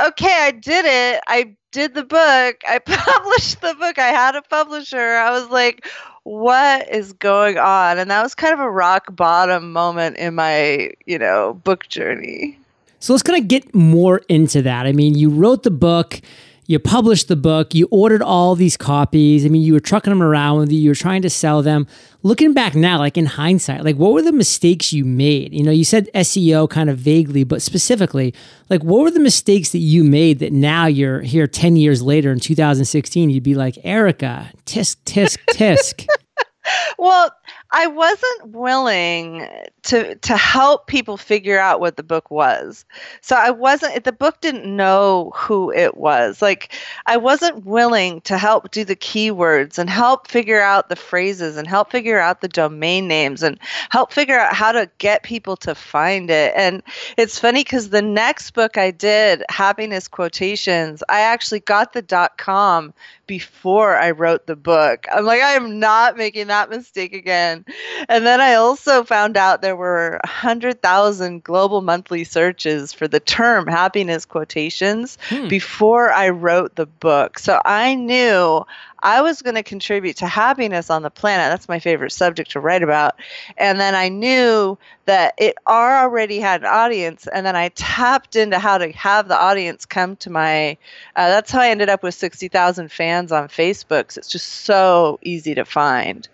okay, 0.00 0.36
I 0.40 0.50
did 0.50 0.84
it. 0.86 1.22
I 1.28 1.54
did 1.76 1.94
the 1.94 2.04
book. 2.04 2.62
I 2.66 2.78
published 2.84 3.60
the 3.60 3.74
book. 3.74 3.98
I 3.98 4.08
had 4.08 4.34
a 4.34 4.40
publisher. 4.40 4.98
I 4.98 5.30
was 5.30 5.48
like, 5.50 5.86
what 6.22 6.88
is 6.88 7.12
going 7.12 7.58
on? 7.58 7.98
And 7.98 8.10
that 8.10 8.22
was 8.22 8.34
kind 8.34 8.54
of 8.54 8.60
a 8.60 8.70
rock 8.70 9.14
bottom 9.14 9.72
moment 9.72 10.16
in 10.16 10.34
my, 10.34 10.90
you 11.04 11.18
know, 11.18 11.60
book 11.64 11.86
journey. 11.88 12.58
So 12.98 13.12
let's 13.12 13.22
kind 13.22 13.40
of 13.40 13.46
get 13.46 13.74
more 13.74 14.22
into 14.30 14.62
that. 14.62 14.86
I 14.86 14.92
mean, 14.92 15.14
you 15.14 15.28
wrote 15.28 15.64
the 15.64 15.70
book, 15.70 16.22
you 16.66 16.78
published 16.78 17.28
the 17.28 17.36
book, 17.36 17.74
you 17.74 17.88
ordered 17.90 18.22
all 18.22 18.54
these 18.54 18.76
copies. 18.76 19.44
I 19.46 19.48
mean, 19.48 19.62
you 19.62 19.72
were 19.72 19.80
trucking 19.80 20.10
them 20.10 20.22
around 20.22 20.58
with 20.58 20.72
you, 20.72 20.78
you 20.78 20.90
were 20.90 20.96
trying 20.96 21.22
to 21.22 21.30
sell 21.30 21.62
them. 21.62 21.86
Looking 22.22 22.54
back 22.54 22.74
now, 22.74 22.98
like 22.98 23.16
in 23.16 23.26
hindsight, 23.26 23.84
like 23.84 23.96
what 23.96 24.12
were 24.12 24.22
the 24.22 24.32
mistakes 24.32 24.92
you 24.92 25.04
made? 25.04 25.54
You 25.54 25.62
know, 25.62 25.70
you 25.70 25.84
said 25.84 26.08
SEO 26.12 26.68
kind 26.68 26.90
of 26.90 26.98
vaguely, 26.98 27.44
but 27.44 27.62
specifically, 27.62 28.34
like 28.68 28.82
what 28.82 29.02
were 29.02 29.10
the 29.12 29.20
mistakes 29.20 29.70
that 29.70 29.78
you 29.78 30.02
made 30.02 30.40
that 30.40 30.52
now 30.52 30.86
you're 30.86 31.20
here 31.20 31.46
10 31.46 31.76
years 31.76 32.02
later 32.02 32.32
in 32.32 32.40
2016, 32.40 33.30
you'd 33.30 33.42
be 33.44 33.54
like, 33.54 33.78
Erica, 33.84 34.50
tisk, 34.64 34.96
tisk, 35.04 35.38
tisk. 35.52 36.06
well, 36.98 37.30
I 37.78 37.88
wasn't 37.88 38.52
willing 38.52 39.46
to 39.82 40.14
to 40.14 40.36
help 40.36 40.86
people 40.86 41.18
figure 41.18 41.58
out 41.58 41.78
what 41.78 41.98
the 41.98 42.02
book 42.02 42.30
was. 42.30 42.86
So 43.20 43.36
I 43.36 43.50
wasn't 43.50 44.02
the 44.02 44.12
book 44.12 44.40
didn't 44.40 44.64
know 44.64 45.30
who 45.34 45.70
it 45.70 45.94
was. 45.94 46.40
Like 46.40 46.72
I 47.04 47.18
wasn't 47.18 47.66
willing 47.66 48.22
to 48.22 48.38
help 48.38 48.70
do 48.70 48.82
the 48.82 48.96
keywords 48.96 49.76
and 49.76 49.90
help 49.90 50.26
figure 50.26 50.62
out 50.62 50.88
the 50.88 50.96
phrases 50.96 51.58
and 51.58 51.68
help 51.68 51.90
figure 51.90 52.18
out 52.18 52.40
the 52.40 52.48
domain 52.48 53.08
names 53.08 53.42
and 53.42 53.58
help 53.90 54.10
figure 54.10 54.38
out 54.38 54.54
how 54.54 54.72
to 54.72 54.88
get 54.96 55.22
people 55.22 55.56
to 55.58 55.74
find 55.74 56.30
it. 56.30 56.54
And 56.56 56.82
it's 57.18 57.38
funny 57.38 57.62
cuz 57.62 57.90
the 57.90 58.00
next 58.00 58.52
book 58.52 58.78
I 58.78 58.90
did, 58.90 59.44
Happiness 59.50 60.08
Quotations, 60.08 61.02
I 61.10 61.20
actually 61.20 61.60
got 61.60 61.92
the 61.92 62.30
.com 62.38 62.94
before 63.26 63.96
I 63.96 64.12
wrote 64.12 64.46
the 64.46 64.56
book. 64.56 65.06
I'm 65.12 65.26
like 65.26 65.42
I 65.42 65.52
am 65.52 65.78
not 65.78 66.16
making 66.16 66.46
that 66.46 66.70
mistake 66.70 67.12
again 67.12 67.65
and 68.08 68.24
then 68.24 68.40
I 68.40 68.54
also 68.54 69.02
found 69.02 69.36
out 69.36 69.62
there 69.62 69.76
were 69.76 70.20
100,000 70.24 71.42
global 71.42 71.80
monthly 71.80 72.24
searches 72.24 72.92
for 72.92 73.08
the 73.08 73.20
term 73.20 73.66
happiness 73.66 74.24
quotations 74.24 75.18
hmm. 75.28 75.48
before 75.48 76.10
I 76.12 76.28
wrote 76.28 76.76
the 76.76 76.86
book. 76.86 77.38
So 77.38 77.60
I 77.64 77.94
knew 77.94 78.64
I 79.02 79.22
was 79.22 79.42
going 79.42 79.56
to 79.56 79.62
contribute 79.62 80.16
to 80.18 80.26
happiness 80.26 80.90
on 80.90 81.02
the 81.02 81.10
planet. 81.10 81.50
That's 81.50 81.68
my 81.68 81.80
favorite 81.80 82.12
subject 82.12 82.52
to 82.52 82.60
write 82.60 82.82
about. 82.82 83.16
And 83.56 83.78
then 83.80 83.94
I 83.94 84.08
knew 84.08 84.78
that 85.04 85.34
it 85.38 85.56
already 85.66 86.38
had 86.40 86.62
an 86.62 86.68
audience. 86.68 87.26
And 87.26 87.44
then 87.44 87.56
I 87.56 87.68
tapped 87.70 88.36
into 88.36 88.58
how 88.58 88.78
to 88.78 88.90
have 88.92 89.28
the 89.28 89.38
audience 89.38 89.86
come 89.86 90.16
to 90.16 90.30
my. 90.30 90.78
Uh, 91.14 91.28
that's 91.28 91.50
how 91.50 91.60
I 91.60 91.70
ended 91.70 91.88
up 91.88 92.02
with 92.02 92.14
60,000 92.14 92.90
fans 92.90 93.32
on 93.32 93.48
Facebook. 93.48 94.16
It's 94.16 94.28
just 94.28 94.46
so 94.46 95.18
easy 95.22 95.54
to 95.54 95.64
find. 95.64 96.28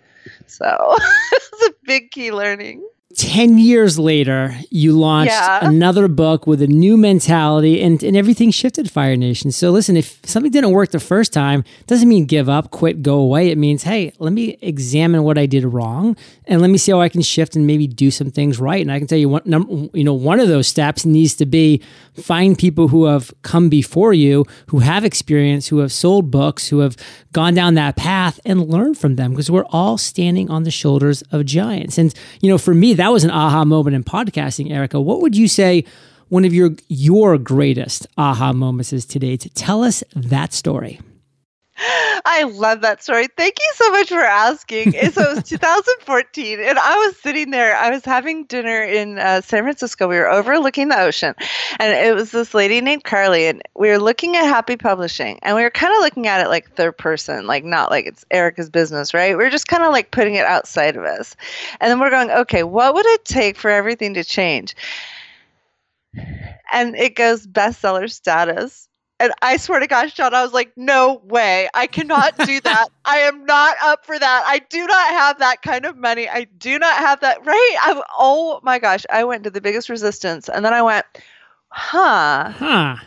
So 0.47 0.95
it's 1.33 1.67
a 1.67 1.73
big 1.85 2.11
key 2.11 2.31
learning. 2.31 2.87
10 3.15 3.57
years 3.57 3.99
later, 3.99 4.55
you 4.69 4.97
launched 4.97 5.31
yeah. 5.31 5.67
another 5.67 6.07
book 6.07 6.47
with 6.47 6.61
a 6.61 6.67
new 6.67 6.97
mentality 6.97 7.81
and, 7.81 8.01
and 8.01 8.17
everything 8.17 8.49
shifted 8.49 8.89
Fire 8.89 9.15
Nation. 9.15 9.51
So 9.51 9.71
listen, 9.71 9.95
if 9.95 10.19
something 10.25 10.51
didn't 10.51 10.71
work 10.71 10.91
the 10.91 10.99
first 10.99 11.31
time, 11.31 11.63
doesn't 11.85 12.07
mean 12.09 12.25
give 12.25 12.49
up, 12.49 12.71
quit, 12.71 13.03
go 13.03 13.15
away. 13.15 13.49
It 13.49 13.57
means, 13.57 13.83
hey, 13.83 14.13
let 14.19 14.33
me 14.33 14.57
examine 14.61 15.23
what 15.23 15.37
I 15.37 15.45
did 15.45 15.63
wrong 15.63 16.17
and 16.47 16.61
let 16.61 16.69
me 16.69 16.77
see 16.77 16.91
how 16.91 17.01
I 17.01 17.09
can 17.09 17.21
shift 17.21 17.55
and 17.55 17.67
maybe 17.67 17.87
do 17.87 18.09
some 18.09 18.31
things 18.31 18.59
right. 18.59 18.81
And 18.81 18.91
I 18.91 18.97
can 18.97 19.07
tell 19.07 19.17
you 19.17 19.29
one, 19.29 19.89
you 19.93 20.03
know, 20.03 20.13
one 20.13 20.39
of 20.39 20.47
those 20.47 20.67
steps 20.67 21.05
needs 21.05 21.35
to 21.35 21.45
be 21.45 21.81
find 22.15 22.57
people 22.57 22.87
who 22.87 23.05
have 23.05 23.31
come 23.43 23.69
before 23.69 24.13
you, 24.13 24.45
who 24.67 24.79
have 24.79 25.05
experience, 25.05 25.67
who 25.67 25.79
have 25.79 25.91
sold 25.91 26.31
books, 26.31 26.67
who 26.69 26.79
have 26.79 26.97
gone 27.31 27.53
down 27.53 27.75
that 27.75 27.95
path 27.95 28.39
and 28.45 28.69
learn 28.69 28.95
from 28.95 29.15
them 29.15 29.31
because 29.31 29.51
we're 29.51 29.65
all 29.69 29.97
standing 29.97 30.49
on 30.49 30.63
the 30.63 30.71
shoulders 30.71 31.21
of 31.31 31.45
giants. 31.45 31.97
And, 31.97 32.13
you 32.41 32.49
know, 32.49 32.57
for 32.57 32.73
me, 32.73 32.93
that 33.03 33.11
was 33.11 33.25
an 33.25 33.31
aha 33.31 33.65
moment 33.65 33.97
in 33.97 34.03
podcasting, 34.05 34.71
Erica. 34.71 35.01
What 35.01 35.19
would 35.19 35.35
you 35.35 35.49
say 35.49 35.83
one 36.29 36.45
of 36.45 36.53
your 36.53 36.71
your 36.87 37.37
greatest 37.37 38.07
aha 38.17 38.53
moments 38.53 38.93
is 38.93 39.05
today? 39.05 39.35
To 39.35 39.49
tell 39.49 39.83
us 39.83 40.05
that 40.15 40.53
story. 40.53 41.01
I 41.75 42.43
love 42.43 42.81
that 42.81 43.01
story. 43.01 43.27
Thank 43.35 43.57
you 43.59 43.71
so 43.73 43.91
much 43.91 44.09
for 44.09 44.19
asking. 44.19 44.91
So 44.91 45.21
it 45.21 45.35
was 45.35 45.43
2014, 45.49 46.59
and 46.59 46.77
I 46.77 47.05
was 47.05 47.17
sitting 47.17 47.49
there. 47.49 47.75
I 47.75 47.89
was 47.89 48.05
having 48.05 48.45
dinner 48.45 48.83
in 48.83 49.17
uh, 49.17 49.41
San 49.41 49.63
Francisco. 49.63 50.07
We 50.07 50.17
were 50.17 50.29
overlooking 50.29 50.89
the 50.89 50.99
ocean, 50.99 51.33
and 51.79 51.93
it 51.93 52.13
was 52.13 52.31
this 52.31 52.53
lady 52.53 52.79
named 52.79 53.03
Carly, 53.03 53.47
and 53.47 53.61
we 53.75 53.89
were 53.89 53.97
looking 53.97 54.35
at 54.35 54.43
Happy 54.43 54.77
Publishing, 54.77 55.39
and 55.41 55.55
we 55.55 55.63
were 55.63 55.71
kind 55.71 55.95
of 55.95 56.01
looking 56.01 56.27
at 56.27 56.45
it 56.45 56.49
like 56.49 56.71
third 56.71 56.97
person, 56.97 57.47
like 57.47 57.63
not 57.63 57.89
like 57.89 58.05
it's 58.05 58.23
Erica's 58.29 58.69
business, 58.69 59.13
right? 59.13 59.35
We 59.37 59.43
are 59.43 59.49
just 59.49 59.67
kind 59.67 59.83
of 59.83 59.91
like 59.91 60.11
putting 60.11 60.35
it 60.35 60.45
outside 60.45 60.95
of 60.95 61.03
us, 61.03 61.35
and 61.81 61.89
then 61.89 61.99
we're 61.99 62.11
going, 62.11 62.29
okay, 62.29 62.63
what 62.63 62.93
would 62.93 63.05
it 63.07 63.25
take 63.25 63.57
for 63.57 63.71
everything 63.71 64.13
to 64.13 64.23
change? 64.23 64.75
And 66.71 66.95
it 66.95 67.15
goes 67.15 67.47
bestseller 67.47 68.11
status 68.11 68.87
and 69.23 69.31
I 69.41 69.55
swear 69.55 69.79
to 69.79 69.87
gosh, 69.87 70.13
John, 70.13 70.33
I 70.33 70.43
was 70.43 70.51
like, 70.51 70.73
no 70.75 71.21
way. 71.23 71.69
I 71.73 71.87
cannot 71.87 72.35
do 72.45 72.59
that. 72.65 72.89
I 73.05 73.19
am 73.19 73.45
not 73.45 73.77
up 73.81 74.05
for 74.05 74.19
that. 74.19 74.43
I 74.45 74.59
do 74.69 74.85
not 74.85 75.09
have 75.11 75.39
that 75.39 75.61
kind 75.61 75.85
of 75.85 75.95
money. 75.97 76.27
I 76.27 76.43
do 76.57 76.77
not 76.77 76.97
have 76.97 77.21
that. 77.21 77.45
Right. 77.45 77.77
I, 77.81 78.03
oh 78.19 78.59
my 78.63 78.79
gosh. 78.79 79.05
I 79.09 79.23
went 79.23 79.45
to 79.45 79.49
the 79.49 79.61
biggest 79.61 79.87
resistance. 79.87 80.49
And 80.49 80.65
then 80.65 80.73
I 80.73 80.81
went, 80.81 81.05
huh. 81.69 82.49
Huh. 82.49 82.97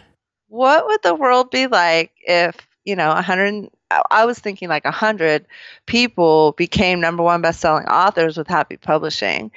What 0.48 0.86
would 0.86 1.02
the 1.02 1.14
world 1.14 1.50
be 1.50 1.66
like 1.66 2.12
if, 2.22 2.56
you 2.86 2.96
know, 2.96 3.08
100, 3.08 3.68
I 3.90 4.24
was 4.24 4.38
thinking 4.38 4.68
like 4.68 4.84
a 4.84 4.90
hundred 4.90 5.46
people 5.86 6.52
became 6.52 7.00
number 7.00 7.22
one 7.22 7.40
best-selling 7.40 7.86
authors 7.86 8.36
with 8.36 8.48
Happy 8.48 8.76
Publishing, 8.76 9.52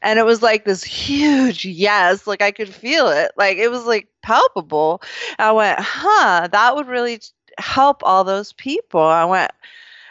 and 0.00 0.18
it 0.18 0.24
was 0.24 0.42
like 0.42 0.64
this 0.64 0.82
huge 0.82 1.64
yes, 1.64 2.26
like 2.26 2.40
I 2.40 2.50
could 2.50 2.72
feel 2.72 3.08
it, 3.08 3.32
like 3.36 3.58
it 3.58 3.70
was 3.70 3.84
like 3.84 4.08
palpable. 4.22 5.02
I 5.38 5.52
went, 5.52 5.78
huh, 5.80 6.48
that 6.50 6.74
would 6.76 6.88
really 6.88 7.20
help 7.58 8.02
all 8.04 8.24
those 8.24 8.52
people. 8.54 9.02
I 9.02 9.26
went, 9.26 9.50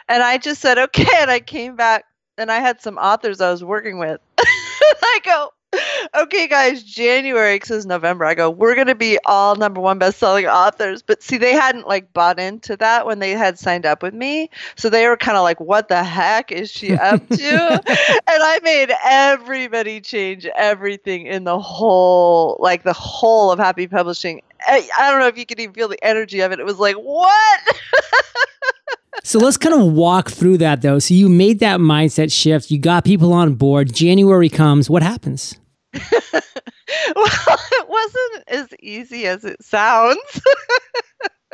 and 0.08 0.22
I 0.22 0.38
just 0.38 0.60
said 0.60 0.78
okay, 0.78 1.08
and 1.18 1.30
I 1.30 1.40
came 1.40 1.74
back 1.74 2.04
and 2.38 2.50
I 2.50 2.60
had 2.60 2.80
some 2.80 2.98
authors 2.98 3.40
I 3.40 3.50
was 3.50 3.64
working 3.64 3.98
with. 3.98 4.20
I 4.38 5.20
go, 5.24 5.50
okay, 6.14 6.46
guys, 6.46 6.82
January, 6.82 7.56
because 7.56 7.70
it's 7.70 7.86
November, 7.86 8.24
I 8.24 8.34
go, 8.34 8.50
we're 8.50 8.74
going 8.74 8.86
to 8.86 8.94
be 8.94 9.18
all 9.26 9.56
number 9.56 9.80
one 9.80 9.98
best-selling 9.98 10.46
authors. 10.46 11.02
But 11.02 11.22
see, 11.22 11.38
they 11.38 11.52
hadn't 11.52 11.86
like 11.86 12.12
bought 12.12 12.38
into 12.38 12.76
that 12.76 13.06
when 13.06 13.18
they 13.18 13.32
had 13.32 13.58
signed 13.58 13.86
up 13.86 14.02
with 14.02 14.14
me. 14.14 14.50
So 14.76 14.88
they 14.88 15.06
were 15.08 15.16
kind 15.16 15.36
of 15.36 15.42
like, 15.42 15.60
what 15.60 15.88
the 15.88 16.02
heck 16.02 16.52
is 16.52 16.70
she 16.70 16.94
up 16.94 17.26
to? 17.28 17.82
and 17.86 18.22
I 18.28 18.60
made 18.62 18.92
everybody 19.04 20.00
change 20.00 20.46
everything 20.56 21.26
in 21.26 21.44
the 21.44 21.58
whole, 21.58 22.56
like 22.60 22.82
the 22.82 22.92
whole 22.92 23.50
of 23.50 23.58
Happy 23.58 23.86
Publishing. 23.86 24.42
I, 24.66 24.88
I 24.98 25.10
don't 25.10 25.20
know 25.20 25.28
if 25.28 25.36
you 25.36 25.46
could 25.46 25.60
even 25.60 25.74
feel 25.74 25.88
the 25.88 26.02
energy 26.04 26.40
of 26.40 26.52
it. 26.52 26.60
It 26.60 26.66
was 26.66 26.78
like, 26.78 26.96
what? 26.96 27.60
So 29.26 29.38
let's 29.38 29.56
kind 29.56 29.74
of 29.74 29.92
walk 29.94 30.30
through 30.30 30.58
that 30.58 30.82
though. 30.82 30.98
So 30.98 31.14
you 31.14 31.30
made 31.30 31.60
that 31.60 31.80
mindset 31.80 32.30
shift, 32.30 32.70
you 32.70 32.78
got 32.78 33.06
people 33.06 33.32
on 33.32 33.54
board, 33.54 33.92
January 33.94 34.50
comes, 34.50 34.90
what 34.90 35.02
happens? 35.02 35.58
well, 37.16 37.26
it 37.72 37.88
wasn't 37.88 38.44
as 38.48 38.68
easy 38.80 39.26
as 39.26 39.44
it 39.44 39.62
sounds. 39.62 40.20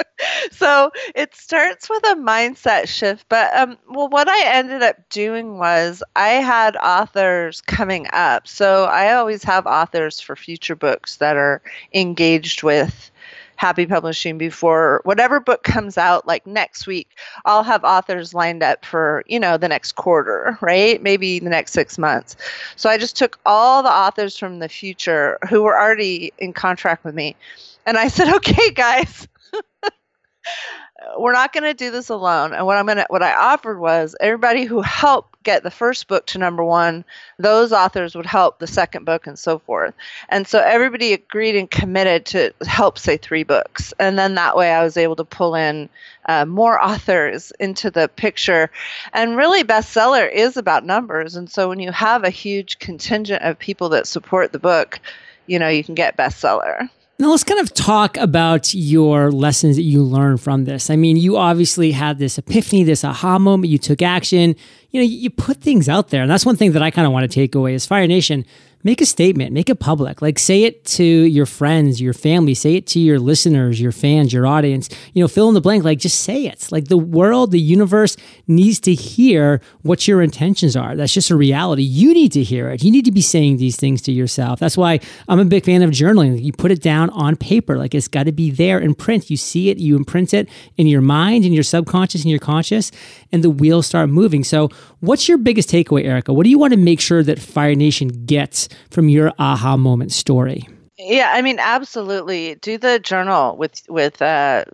so 0.51 0.91
it 1.15 1.35
starts 1.35 1.89
with 1.89 2.03
a 2.05 2.15
mindset 2.15 2.89
shift. 2.89 3.27
But 3.29 3.55
um, 3.57 3.79
well, 3.89 4.09
what 4.09 4.29
I 4.29 4.47
ended 4.47 4.83
up 4.83 4.97
doing 5.09 5.59
was 5.59 6.03
I 6.17 6.29
had 6.29 6.77
authors 6.77 7.61
coming 7.61 8.07
up. 8.13 8.47
So 8.47 8.85
I 8.85 9.15
always 9.15 9.45
have 9.45 9.67
authors 9.67 10.21
for 10.21 10.37
future 10.37 10.77
books 10.77 11.17
that 11.17 11.37
are 11.37 11.63
engaged 11.93 12.63
with 12.63 13.11
Happy 13.61 13.85
Publishing 13.85 14.39
before 14.39 15.03
whatever 15.05 15.39
book 15.39 15.65
comes 15.65 15.99
out, 15.99 16.27
like 16.27 16.47
next 16.47 16.87
week, 16.87 17.19
I'll 17.45 17.63
have 17.63 17.85
authors 17.85 18.33
lined 18.33 18.63
up 18.63 18.87
for, 18.87 19.23
you 19.27 19.39
know, 19.39 19.59
the 19.59 19.69
next 19.69 19.97
quarter, 19.97 20.57
right? 20.63 21.03
Maybe 21.03 21.41
the 21.41 21.51
next 21.51 21.73
six 21.73 21.99
months. 21.99 22.37
So 22.77 22.89
I 22.89 22.97
just 22.97 23.19
took 23.19 23.39
all 23.45 23.83
the 23.83 23.91
authors 23.91 24.39
from 24.39 24.61
the 24.61 24.69
future 24.71 25.37
who 25.51 25.61
were 25.61 25.79
already 25.79 26.33
in 26.39 26.55
contract 26.55 27.05
with 27.05 27.15
me. 27.15 27.37
And 27.85 27.99
I 27.99 28.09
said, 28.17 28.35
okay, 28.37 28.71
guys, 28.71 29.29
we're 31.19 31.35
not 31.35 31.53
going 31.53 31.65
to 31.65 31.75
do 31.75 31.91
this 31.91 32.09
alone. 32.09 32.55
And 32.55 32.65
what 32.65 32.79
I'm 32.79 32.87
going 32.87 32.97
to, 32.97 33.07
what 33.11 33.23
I 33.23 33.35
offered 33.35 33.79
was 33.79 34.17
everybody 34.21 34.65
who 34.65 34.81
helped 34.81 35.30
get 35.43 35.63
the 35.63 35.71
first 35.71 36.09
book 36.09 36.27
to 36.27 36.39
number 36.39 36.63
one, 36.63 37.05
those 37.39 37.73
authors 37.73 38.15
would 38.15 38.27
help 38.27 38.59
the 38.59 38.67
second 38.67 39.05
book 39.05 39.27
and 39.27 39.39
so 39.39 39.59
forth. 39.59 39.95
And 40.29 40.47
so 40.47 40.61
everybody 40.61 41.13
agreed 41.13 41.57
and 41.57 41.71
committed 41.71 42.27
to 42.27 42.53
help, 42.67 42.99
say, 42.99 43.17
three 43.17 43.43
books. 43.43 43.95
And 43.99 44.19
then 44.19 44.35
that 44.35 44.57
way 44.57 44.71
I 44.71 44.83
was 44.83 44.97
able 44.97 45.17
to 45.17 45.25
pull 45.25 45.55
in 45.55 45.89
uh, 46.27 46.45
more 46.45 46.83
authors 46.83 47.53
into 47.59 47.91
the 47.91 48.09
picture. 48.09 48.71
And 49.13 49.37
really, 49.37 49.65
bestseller 49.65 50.31
is 50.31 50.57
about 50.57 50.85
numbers. 50.85 51.37
And 51.37 51.51
so 51.51 51.69
when 51.69 51.81
you 51.81 51.93
have 51.93 52.25
a 52.25 52.31
huge 52.31 52.79
contingent 52.79 53.43
of 53.43 53.59
people 53.59 53.89
that 53.91 54.07
support 54.07 54.53
the 54.53 54.59
book, 54.59 55.01
you 55.47 55.59
know, 55.59 55.69
you 55.69 55.83
can 55.83 55.95
get 55.95 56.17
bestseller. 56.17 56.89
Now, 57.21 57.33
let's 57.33 57.45
kind 57.45 57.61
of 57.61 57.75
talk 57.75 58.17
about 58.17 58.73
your 58.73 59.31
lessons 59.31 59.77
that 59.77 59.83
you 59.83 60.03
learned 60.03 60.41
from 60.41 60.65
this. 60.65 60.89
I 60.89 60.97
mean, 60.97 61.19
you 61.19 61.37
obviously 61.37 61.93
had 61.93 62.19
this 62.19 62.39
epiphany, 62.39 62.83
this 62.83 63.05
aha 63.05 63.39
moment, 63.39 63.71
you 63.71 63.77
took 63.77 64.01
action, 64.01 64.57
you 64.91 65.01
know, 65.03 65.07
you 65.07 65.29
put 65.29 65.59
things 65.59 65.87
out 65.87 66.09
there. 66.09 66.23
And 66.23 66.31
that's 66.31 66.47
one 66.47 66.57
thing 66.57 66.73
that 66.73 66.83
I 66.83 66.91
kind 66.91 67.07
of 67.07 67.13
want 67.13 67.31
to 67.31 67.35
take 67.35 67.55
away 67.55 67.75
is 67.75 67.85
Fire 67.85 68.07
Nation 68.07 68.47
make 68.83 69.01
a 69.01 69.07
statement, 69.07 69.53
make 69.53 69.69
it 69.69 69.79
public. 69.79 70.23
Like 70.23 70.39
say 70.39 70.65
it 70.65 70.85
to 70.87 71.05
your 71.05 71.47
friends, 71.47 72.01
your 72.01 72.13
family, 72.13 72.55
say 72.55 72.77
it 72.77 72.87
to 72.89 72.99
your 72.99 73.19
listeners, 73.19 73.81
your 73.81 73.93
fans, 73.93 74.33
your 74.33 74.47
audience. 74.47 74.89
You 75.13 75.23
know, 75.23 75.29
fill 75.29 75.49
in 75.49 75.55
the 75.55 75.61
blank. 75.61 75.85
Like 75.85 75.99
just 75.99 76.21
say 76.23 76.47
it. 76.47 76.69
Like 76.71 76.89
the 76.89 76.97
world, 76.99 77.51
the 77.51 77.61
universe 77.61 78.17
needs 78.47 78.81
to 78.81 78.95
hear 78.95 79.61
what 79.83 80.09
your 80.09 80.23
intentions 80.23 80.77
are. 80.77 80.97
That's 80.97 81.13
just 81.13 81.31
a 81.31 81.37
reality. 81.37 81.83
You 81.83 82.15
need 82.15 82.33
to 82.33 82.43
hear 82.43 82.71
it. 82.71 82.83
You 82.83 82.91
need 82.91 83.05
to 83.05 83.13
be 83.13 83.21
saying 83.21 83.59
these 83.59 83.77
things 83.77 84.01
to 84.03 84.13
yourself. 84.13 84.61
That's 84.61 84.77
why 84.77 85.01
I'm 85.29 85.41
a 85.41 85.45
big 85.45 85.65
fan 85.65 85.83
of 85.83 85.91
journaling. 85.91 86.43
You 86.43 86.53
put 86.53 86.71
it 86.71 86.81
down 86.81 87.11
on 87.11 87.37
paper. 87.37 87.77
Like 87.77 87.95
it's 87.95 88.09
got 88.09 88.25
to 88.25 88.33
be 88.33 88.51
there 88.51 88.79
in 88.79 88.95
print. 88.95 89.31
You 89.31 89.37
see 89.37 89.71
it, 89.71 89.79
you 89.79 89.97
imprint 89.97 90.33
it 90.33 90.49
in 90.77 90.87
your 90.87 91.03
mind, 91.03 91.45
in 91.45 91.53
your 91.53 91.63
subconscious, 91.63 92.25
in 92.25 92.31
your 92.31 92.41
conscious, 92.41 92.91
and 93.33 93.45
the 93.45 93.51
wheels 93.51 93.87
start 93.87 94.09
moving. 94.09 94.45
So, 94.45 94.71
what's 95.01 95.29
your 95.29 95.39
biggest 95.39 95.71
takeaway, 95.71 96.05
Erica? 96.05 96.33
What 96.33 96.45
do 96.45 96.51
you 96.51 96.59
want 96.59 96.73
to 96.73 96.79
make 96.79 97.01
sure 97.01 97.23
that 97.23 97.39
Fire 97.39 97.75
Nation 97.75 98.09
gets 98.27 98.69
from 98.91 99.09
your 99.09 99.33
aha 99.39 99.77
moment 99.77 100.13
story? 100.13 100.67
Yeah, 101.03 101.33
I 101.35 101.41
mean, 101.41 101.59
absolutely. 101.59 102.57
Do 102.57 102.77
the 102.77 102.99
journal 102.99 103.57
with 103.57 103.83
with 103.89 104.21
uh, 104.21 104.65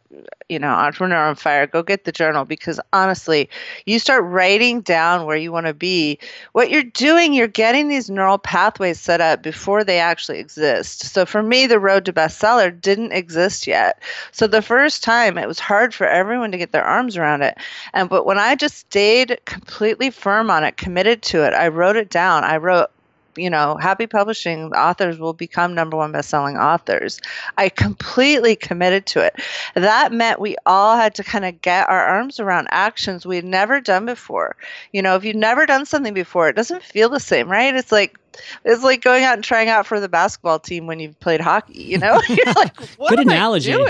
you 0.48 0.58
know 0.58 0.70
entrepreneur 0.70 1.18
on 1.18 1.36
fire. 1.36 1.68
Go 1.68 1.84
get 1.84 2.02
the 2.02 2.10
journal 2.10 2.44
because 2.44 2.80
honestly, 2.92 3.48
you 3.84 4.00
start 4.00 4.24
writing 4.24 4.80
down 4.80 5.24
where 5.24 5.36
you 5.36 5.52
want 5.52 5.66
to 5.66 5.74
be. 5.74 6.18
What 6.50 6.68
you're 6.68 6.82
doing, 6.82 7.32
you're 7.32 7.46
getting 7.46 7.88
these 7.88 8.10
neural 8.10 8.38
pathways 8.38 8.98
set 8.98 9.20
up 9.20 9.44
before 9.44 9.84
they 9.84 10.00
actually 10.00 10.40
exist. 10.40 11.12
So 11.12 11.26
for 11.26 11.44
me, 11.44 11.68
the 11.68 11.78
road 11.78 12.04
to 12.06 12.12
bestseller 12.12 12.72
didn't 12.80 13.12
exist 13.12 13.68
yet. 13.68 14.02
So 14.32 14.48
the 14.48 14.62
first 14.62 15.04
time, 15.04 15.38
it 15.38 15.46
was 15.46 15.60
hard 15.60 15.94
for 15.94 16.08
everyone 16.08 16.50
to 16.50 16.58
get 16.58 16.72
their 16.72 16.84
arms 16.84 17.16
around 17.16 17.42
it. 17.42 17.56
And 17.94 18.08
but 18.08 18.26
when 18.26 18.38
I 18.38 18.56
just 18.56 18.78
stayed 18.78 19.38
completely 19.44 20.10
firm 20.10 20.50
on 20.50 20.64
it, 20.64 20.76
committed 20.76 21.22
to 21.22 21.44
it, 21.44 21.54
I 21.54 21.68
wrote 21.68 21.96
it 21.96 22.10
down. 22.10 22.42
I 22.42 22.56
wrote 22.56 22.90
you 23.36 23.50
know, 23.50 23.76
happy 23.76 24.06
publishing 24.06 24.72
authors 24.74 25.18
will 25.18 25.32
become 25.32 25.74
number 25.74 25.96
one 25.96 26.12
best-selling 26.12 26.56
authors. 26.56 27.20
I 27.58 27.68
completely 27.68 28.56
committed 28.56 29.06
to 29.06 29.20
it. 29.20 29.40
That 29.74 30.12
meant 30.12 30.40
we 30.40 30.56
all 30.66 30.96
had 30.96 31.14
to 31.16 31.24
kind 31.24 31.44
of 31.44 31.60
get 31.60 31.88
our 31.88 32.04
arms 32.04 32.40
around 32.40 32.68
actions 32.70 33.26
we'd 33.26 33.44
never 33.44 33.80
done 33.80 34.06
before. 34.06 34.56
You 34.92 35.02
know, 35.02 35.16
if 35.16 35.24
you've 35.24 35.36
never 35.36 35.66
done 35.66 35.86
something 35.86 36.14
before, 36.14 36.48
it 36.48 36.56
doesn't 36.56 36.82
feel 36.82 37.08
the 37.08 37.20
same, 37.20 37.50
right? 37.50 37.74
It's 37.74 37.92
like 37.92 38.18
it's 38.64 38.82
like 38.82 39.02
going 39.02 39.24
out 39.24 39.34
and 39.34 39.44
trying 39.44 39.68
out 39.68 39.86
for 39.86 40.00
the 40.00 40.08
basketball 40.08 40.58
team 40.58 40.86
when 40.86 41.00
you've 41.00 41.18
played 41.20 41.40
hockey, 41.40 41.82
you 41.82 41.98
know? 41.98 42.20
You're 42.28 42.44
like, 42.56 42.76
what 42.96 43.10
Good 43.10 43.20
analogy. 43.20 43.74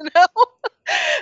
You 0.00 0.08
know? 0.16 0.26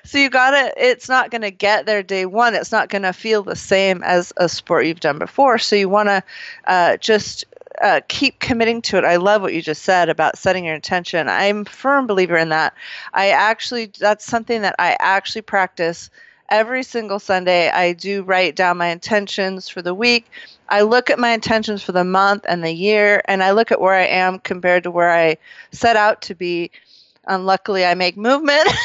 so 0.04 0.16
you 0.16 0.30
got 0.30 0.52
to 0.52 0.72
it's 0.76 1.08
not 1.08 1.30
going 1.30 1.42
to 1.42 1.50
get 1.50 1.84
there 1.84 2.02
day 2.02 2.25
one 2.25 2.54
it's 2.54 2.72
not 2.72 2.88
going 2.88 3.02
to 3.02 3.12
feel 3.12 3.42
the 3.42 3.56
same 3.56 4.02
as 4.02 4.32
a 4.37 4.49
sport 4.49 4.87
you've 4.87 5.00
done 5.00 5.18
before 5.18 5.58
so 5.58 5.76
you 5.76 5.88
want 5.88 6.08
to 6.08 6.22
uh, 6.66 6.96
just 6.96 7.44
uh, 7.83 8.00
keep 8.09 8.39
committing 8.41 8.83
to 8.83 8.99
it. 8.99 9.05
I 9.05 9.17
love 9.17 9.43
what 9.43 9.55
you 9.55 9.62
just 9.62 9.83
said 9.83 10.09
about 10.09 10.39
setting 10.39 10.65
your 10.65 10.75
intention. 10.75 11.29
I'm 11.29 11.62
a 11.62 11.65
firm 11.71 12.07
believer 12.07 12.37
in 12.37 12.50
that. 12.50 12.75
I 13.15 13.31
actually, 13.31 13.87
that's 13.99 14.25
something 14.25 14.62
that 14.62 14.77
I 14.79 14.97
actually 15.00 15.43
practice 15.43 16.11
every 16.50 16.83
single 16.83 17.19
Sunday. 17.19 17.71
I 17.71 17.93
do 17.93 18.23
write 18.23 18.57
down 18.57 18.77
my 18.79 18.89
intentions 18.89 19.69
for 19.69 19.83
the 19.83 19.95
week. 19.95 20.27
I 20.69 20.83
look 20.83 21.11
at 21.11 21.19
my 21.19 21.31
intentions 21.31 21.83
for 21.83 21.93
the 21.93 22.05
month 22.05 22.45
and 22.49 22.62
the 22.62 22.73
year, 22.73 23.23
and 23.27 23.43
I 23.43 23.53
look 23.53 23.73
at 23.73 23.81
where 23.81 23.95
I 23.95 24.07
am 24.07 24.39
compared 24.39 24.85
to 24.85 24.91
where 24.91 25.11
I 25.11 25.37
set 25.73 25.97
out 25.97 26.23
to 26.23 26.35
be. 26.35 26.71
And 27.27 27.47
luckily, 27.47 27.85
I 27.85 27.95
make 27.95 28.17
movement. 28.17 28.69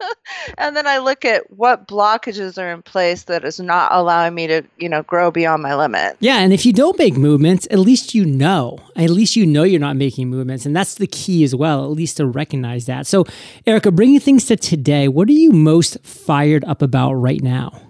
and 0.58 0.76
then 0.76 0.86
I 0.86 0.98
look 0.98 1.24
at 1.24 1.50
what 1.50 1.88
blockages 1.88 2.62
are 2.62 2.70
in 2.70 2.82
place 2.82 3.24
that 3.24 3.44
is 3.44 3.60
not 3.60 3.92
allowing 3.92 4.34
me 4.34 4.46
to, 4.46 4.62
you 4.78 4.88
know, 4.88 5.02
grow 5.02 5.30
beyond 5.30 5.62
my 5.62 5.74
limit. 5.74 6.16
Yeah, 6.20 6.38
and 6.38 6.52
if 6.52 6.64
you 6.64 6.72
don't 6.72 6.98
make 6.98 7.16
movements, 7.16 7.66
at 7.70 7.78
least 7.78 8.14
you 8.14 8.24
know. 8.24 8.78
At 8.96 9.10
least 9.10 9.36
you 9.36 9.46
know 9.46 9.62
you're 9.62 9.80
not 9.80 9.96
making 9.96 10.28
movements, 10.28 10.66
and 10.66 10.74
that's 10.74 10.96
the 10.96 11.06
key 11.06 11.44
as 11.44 11.54
well. 11.54 11.84
At 11.84 11.90
least 11.90 12.16
to 12.18 12.26
recognize 12.26 12.86
that. 12.86 13.06
So, 13.06 13.24
Erica, 13.66 13.90
bringing 13.90 14.20
things 14.20 14.46
to 14.46 14.56
today, 14.56 15.08
what 15.08 15.28
are 15.28 15.32
you 15.32 15.52
most 15.52 15.98
fired 16.04 16.64
up 16.64 16.82
about 16.82 17.14
right 17.14 17.42
now? 17.42 17.87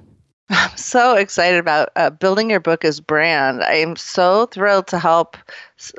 I'm 0.50 0.76
so 0.76 1.14
excited 1.14 1.58
about 1.58 1.90
uh, 1.96 2.10
building 2.10 2.48
your 2.48 2.60
book 2.60 2.84
as 2.84 3.00
brand. 3.00 3.62
I 3.62 3.74
am 3.74 3.96
so 3.96 4.46
thrilled 4.46 4.86
to 4.88 4.98
help 4.98 5.36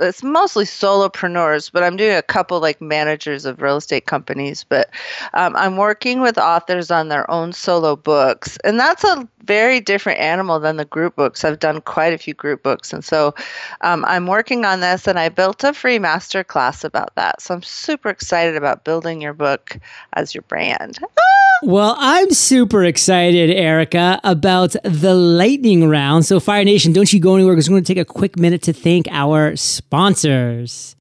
it's 0.01 0.23
mostly 0.23 0.65
solopreneurs, 0.65 1.71
but 1.71 1.83
I'm 1.83 1.95
doing 1.95 2.15
a 2.15 2.21
couple 2.21 2.59
like 2.59 2.81
managers 2.81 3.45
of 3.45 3.61
real 3.61 3.77
estate 3.77 4.05
companies. 4.07 4.65
But 4.67 4.89
um, 5.33 5.55
I'm 5.55 5.77
working 5.77 6.21
with 6.21 6.37
authors 6.37 6.91
on 6.91 7.07
their 7.07 7.29
own 7.31 7.53
solo 7.53 7.95
books, 7.95 8.57
and 8.63 8.79
that's 8.79 9.03
a 9.03 9.27
very 9.43 9.79
different 9.79 10.19
animal 10.19 10.59
than 10.59 10.77
the 10.77 10.85
group 10.85 11.15
books. 11.15 11.45
I've 11.45 11.59
done 11.59 11.81
quite 11.81 12.13
a 12.13 12.17
few 12.17 12.33
group 12.33 12.61
books, 12.63 12.91
and 12.91 13.05
so 13.05 13.33
um, 13.81 14.03
I'm 14.05 14.27
working 14.27 14.65
on 14.65 14.81
this, 14.81 15.07
and 15.07 15.17
I 15.17 15.29
built 15.29 15.63
a 15.63 15.73
free 15.73 15.99
master 15.99 16.43
class 16.43 16.83
about 16.83 17.15
that. 17.15 17.41
So 17.41 17.53
I'm 17.53 17.63
super 17.63 18.09
excited 18.09 18.55
about 18.55 18.83
building 18.83 19.21
your 19.21 19.33
book 19.33 19.79
as 20.13 20.35
your 20.35 20.43
brand. 20.43 20.99
Well, 21.61 21.95
I'm 21.97 22.31
super 22.31 22.83
excited, 22.85 23.49
Erica, 23.49 24.19
about 24.23 24.75
the 24.83 25.13
lightning 25.13 25.89
round. 25.89 26.25
So, 26.25 26.39
Fire 26.39 26.63
Nation, 26.63 26.93
don't 26.93 27.11
you 27.11 27.19
go 27.19 27.35
anywhere 27.35 27.53
because 27.53 27.69
we're 27.69 27.75
going 27.75 27.83
to 27.83 27.93
take 27.93 28.01
a 28.01 28.05
quick 28.05 28.37
minute 28.37 28.61
to 28.63 28.73
thank 28.73 29.07
our 29.09 29.55
sponsors. 29.57 30.95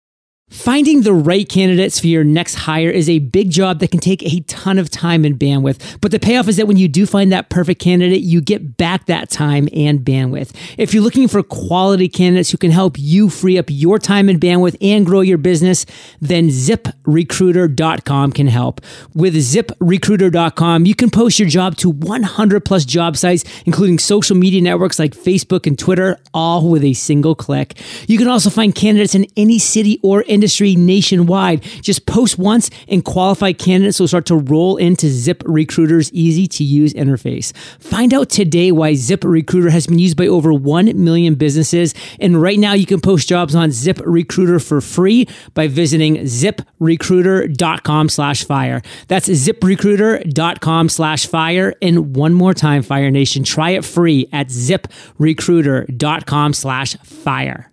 Finding 0.50 1.02
the 1.02 1.12
right 1.12 1.47
candidates 1.47 2.00
for 2.00 2.07
your 2.07 2.25
next 2.25 2.55
hire 2.55 2.88
is 2.88 3.09
a 3.09 3.19
big 3.19 3.50
job 3.50 3.81
that 3.81 3.90
can 3.90 4.00
take 4.00 4.23
a 4.23 4.40
ton 4.40 4.78
of 4.78 4.88
time 4.88 5.26
and 5.26 5.38
bandwidth. 5.38 6.00
But 6.00 6.11
the 6.11 6.19
payoff 6.19 6.49
is 6.49 6.57
that 6.57 6.67
when 6.67 6.78
you 6.78 6.88
do 6.88 7.05
find 7.05 7.31
that 7.33 7.50
perfect 7.50 7.83
candidate, 7.83 8.23
you 8.23 8.40
get 8.40 8.78
back 8.78 9.05
that 9.07 9.28
time 9.28 9.69
and 9.75 10.00
bandwidth. 10.00 10.55
If 10.78 10.95
you're 10.95 11.02
looking 11.02 11.28
for 11.28 11.43
quality 11.43 12.09
candidates 12.09 12.50
who 12.50 12.57
can 12.57 12.71
help 12.71 12.99
you 12.99 13.28
free 13.28 13.59
up 13.59 13.67
your 13.69 13.99
time 13.99 14.31
and 14.31 14.40
bandwidth 14.40 14.76
and 14.81 15.05
grow 15.05 15.21
your 15.21 15.37
business, 15.37 15.85
then 16.21 16.49
ziprecruiter.com 16.49 18.33
can 18.33 18.47
help. 18.47 18.81
With 19.14 19.35
ziprecruiter.com, 19.35 20.87
you 20.87 20.95
can 20.95 21.11
post 21.11 21.38
your 21.38 21.49
job 21.49 21.76
to 21.76 21.90
100 21.90 22.64
plus 22.64 22.87
job 22.87 23.19
sites, 23.19 23.45
including 23.67 23.99
social 23.99 24.35
media 24.35 24.62
networks 24.62 24.99
like 24.99 25.12
Facebook 25.12 25.67
and 25.67 25.78
Twitter, 25.78 26.19
all 26.33 26.71
with 26.71 26.85
a 26.85 26.95
single 26.95 27.35
click. 27.35 27.78
You 28.07 28.17
can 28.17 28.28
also 28.28 28.49
find 28.49 28.75
candidates 28.75 29.14
in 29.14 29.26
any 29.37 29.59
city 29.59 30.00
or 30.02 30.25
industry 30.38 30.76
nationwide. 30.76 31.62
Just 31.83 32.07
post 32.07 32.38
once 32.38 32.71
and 32.87 33.04
qualified 33.04 33.59
candidates 33.59 33.99
will 33.99 34.07
start 34.07 34.26
to 34.26 34.37
roll 34.37 34.76
into 34.76 35.07
ZipRecruiter's 35.07 36.12
easy 36.12 36.47
to 36.47 36.62
use 36.62 36.95
interface. 36.95 37.52
Find 37.80 38.14
out 38.14 38.30
today 38.30 38.71
why 38.71 38.92
ZipRecruiter 38.92 39.71
has 39.71 39.88
been 39.88 39.99
used 39.99 40.16
by 40.16 40.28
over 40.28 40.52
1 40.52 40.92
million 41.02 41.35
businesses. 41.35 41.92
And 42.21 42.40
right 42.40 42.57
now 42.59 42.75
you 42.75 42.87
can 42.87 43.00
post 43.00 43.28
jobs 43.28 43.57
on 43.57 43.71
ZipRecruiter 43.71 44.64
for 44.64 44.80
free 44.80 45.26
by 45.54 45.66
visiting 45.66 46.18
ziprecruiter.com 46.18 48.09
slash 48.09 48.45
fire. 48.45 48.80
That's 49.09 49.28
ziprecruiter.com 49.28 50.88
slash 50.88 51.26
fire. 51.26 51.75
And 51.83 52.14
one 52.14 52.33
more 52.33 52.54
time, 52.54 52.83
Fire 52.83 53.11
Nation, 53.11 53.42
try 53.42 53.71
it 53.71 53.85
free 53.85 54.28
at 54.33 54.50
ziprecruiter.com 54.50 56.54
slash 56.54 56.95
fire. 56.99 57.73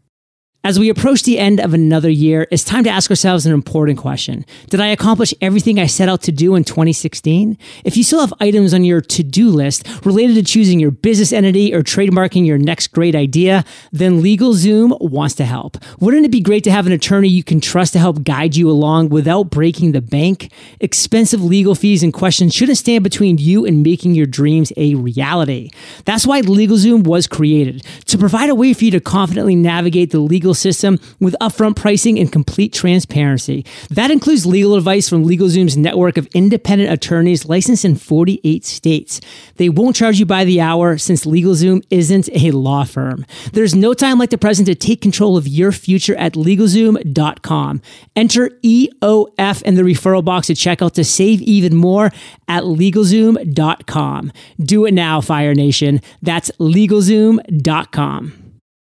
As 0.66 0.80
we 0.80 0.90
approach 0.90 1.22
the 1.22 1.38
end 1.38 1.60
of 1.60 1.76
another 1.76 2.10
year, 2.10 2.48
it's 2.50 2.64
time 2.64 2.84
to 2.86 2.90
ask 2.90 3.12
ourselves 3.12 3.46
an 3.46 3.54
important 3.54 4.00
question. 4.00 4.44
Did 4.72 4.82
I 4.82 4.88
accomplish 4.88 5.32
everything 5.40 5.80
I 5.80 5.86
set 5.86 6.10
out 6.10 6.24
to 6.24 6.32
do 6.32 6.56
in 6.56 6.64
2016? 6.64 7.56
If 7.84 7.96
you 7.96 8.04
still 8.04 8.20
have 8.20 8.34
items 8.40 8.74
on 8.74 8.84
your 8.84 9.00
to 9.00 9.22
do 9.22 9.50
list 9.50 9.88
related 10.04 10.34
to 10.38 10.44
choosing 10.44 10.80
your 10.80 10.90
business 10.90 11.32
entity 11.32 11.72
or 11.72 11.84
trademarking 11.84 12.48
your 12.48 12.58
next 12.58 12.88
great 12.88 13.14
idea, 13.14 13.64
then 13.92 14.24
LegalZoom 14.24 15.00
wants 15.00 15.36
to 15.36 15.46
help. 15.46 15.78
Wouldn't 16.00 16.26
it 16.26 16.32
be 16.32 16.42
great 16.42 16.64
to 16.64 16.72
have 16.72 16.88
an 16.88 16.94
attorney 16.94 17.28
you 17.28 17.44
can 17.44 17.62
trust 17.62 17.94
to 17.94 18.00
help 18.00 18.24
guide 18.24 18.56
you 18.56 18.68
along 18.68 19.10
without 19.10 19.52
breaking 19.52 19.92
the 19.92 20.02
bank? 20.02 20.52
Expensive 20.80 21.44
legal 21.44 21.76
fees 21.76 22.02
and 22.02 22.12
questions 22.12 22.56
shouldn't 22.56 22.80
stand 22.80 23.04
between 23.04 23.38
you 23.38 23.68
and 23.68 23.84
making 23.84 24.16
your 24.16 24.26
dreams 24.26 24.74
a 24.78 24.96
reality. 24.96 25.70
That's 26.06 26.26
why 26.26 26.42
LegalZoom 26.42 27.04
was 27.04 27.28
created 27.28 27.86
to 28.06 28.18
provide 28.18 28.50
a 28.50 28.56
way 28.56 28.74
for 28.74 28.86
you 28.86 28.90
to 28.90 29.00
confidently 29.00 29.56
navigate 29.56 30.10
the 30.10 30.18
legal 30.18 30.55
system 30.56 31.00
with 31.20 31.36
upfront 31.42 31.76
pricing 31.76 32.18
and 32.20 32.32
complete 32.32 32.74
transparency. 32.74 33.66
That 33.90 34.12
includes 34.12 34.46
legal 34.46 34.76
advice 34.76 35.10
from 35.10 35.26
LegalZoom's 35.26 35.78
network 35.78 36.18
of 36.18 36.28
independent 36.34 36.92
attorneys 36.92 37.46
licensed 37.46 37.86
in 37.86 37.96
48 37.96 38.66
states. 38.66 39.22
They 39.58 39.70
won't 39.70 39.96
charge 39.96 40.20
you 40.20 40.26
by 40.26 40.46
the 40.46 40.62
hour 40.62 40.98
since 40.98 41.26
LegalZoom 41.26 41.84
isn't 41.90 42.30
a 42.34 42.52
law 42.52 42.84
firm. 42.84 43.26
There's 43.54 43.76
no 43.76 43.94
time 43.94 44.18
like 44.18 44.30
the 44.30 44.38
present 44.38 44.68
to 44.68 44.76
take 44.76 45.02
control 45.02 45.38
of 45.38 45.48
your 45.48 45.72
future 45.72 46.16
at 46.16 46.34
LegalZoom.com. 46.34 47.82
Enter 48.16 48.50
EOF 48.64 49.62
in 49.64 49.76
the 49.76 49.84
referral 49.84 50.24
box 50.24 50.50
at 50.50 50.56
checkout 50.56 50.94
to 50.94 51.04
save 51.04 51.42
even 51.42 51.76
more 51.76 52.12
at 52.48 52.64
LegalZoom.com. 52.64 54.32
Do 54.60 54.86
it 54.86 54.94
now, 54.94 55.22
Fire 55.22 55.54
Nation. 55.54 56.02
That's 56.22 56.52
LegalZoom.com. 56.60 58.45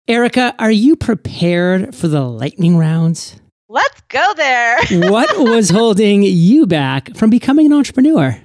Erica, 0.08 0.54
are 0.58 0.70
you 0.70 0.96
prepared 0.96 1.94
for 1.94 2.08
the 2.08 2.22
lightning 2.22 2.78
rounds? 2.78 3.38
Let's 3.68 4.00
go 4.08 4.32
there. 4.36 4.78
what 5.10 5.36
was 5.36 5.68
holding 5.68 6.22
you 6.22 6.66
back 6.66 7.14
from 7.14 7.28
becoming 7.28 7.66
an 7.66 7.74
entrepreneur? 7.74 8.40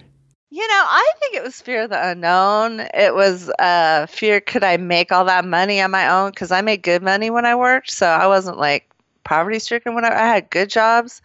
You 0.49 0.67
know, 0.67 0.83
I 0.85 1.13
think 1.21 1.35
it 1.35 1.41
was 1.41 1.61
fear 1.61 1.83
of 1.83 1.89
the 1.89 2.09
unknown. 2.09 2.81
It 2.93 3.15
was 3.15 3.49
uh, 3.59 4.07
fear 4.07 4.41
could 4.41 4.65
I 4.65 4.75
make 4.75 5.13
all 5.13 5.23
that 5.23 5.45
money 5.45 5.79
on 5.79 5.89
my 5.89 6.09
own? 6.09 6.31
Because 6.31 6.51
I 6.51 6.59
made 6.59 6.83
good 6.83 7.01
money 7.01 7.29
when 7.29 7.45
I 7.45 7.55
worked. 7.55 7.91
So 7.91 8.07
I 8.07 8.27
wasn't 8.27 8.57
like 8.57 8.89
poverty 9.23 9.59
stricken 9.59 9.95
when 9.95 10.03
I, 10.03 10.09
I 10.09 10.27
had 10.27 10.49
good 10.49 10.69
jobs. 10.69 11.21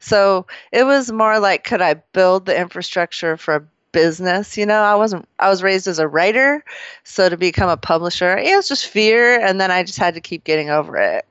So 0.00 0.46
it 0.72 0.84
was 0.84 1.12
more 1.12 1.38
like 1.38 1.64
could 1.64 1.82
I 1.82 1.94
build 2.14 2.46
the 2.46 2.58
infrastructure 2.58 3.36
for 3.36 3.56
a 3.56 3.66
business 3.92 4.56
you 4.56 4.66
know? 4.66 4.82
I 4.82 4.94
wasn't 4.94 5.28
i 5.38 5.48
was 5.48 5.62
raised 5.62 5.86
as 5.86 5.98
a 5.98 6.08
writer 6.08 6.64
so 7.04 7.28
to 7.28 7.36
become 7.36 7.68
a 7.68 7.76
publisher 7.76 8.36
it 8.36 8.56
was 8.56 8.68
just 8.68 8.86
fear 8.86 9.40
and 9.40 9.60
then 9.60 9.70
i 9.70 9.82
just 9.82 9.98
had 9.98 10.14
to 10.14 10.20
keep 10.20 10.44
getting 10.44 10.70
over 10.70 10.96
it. 10.96 11.26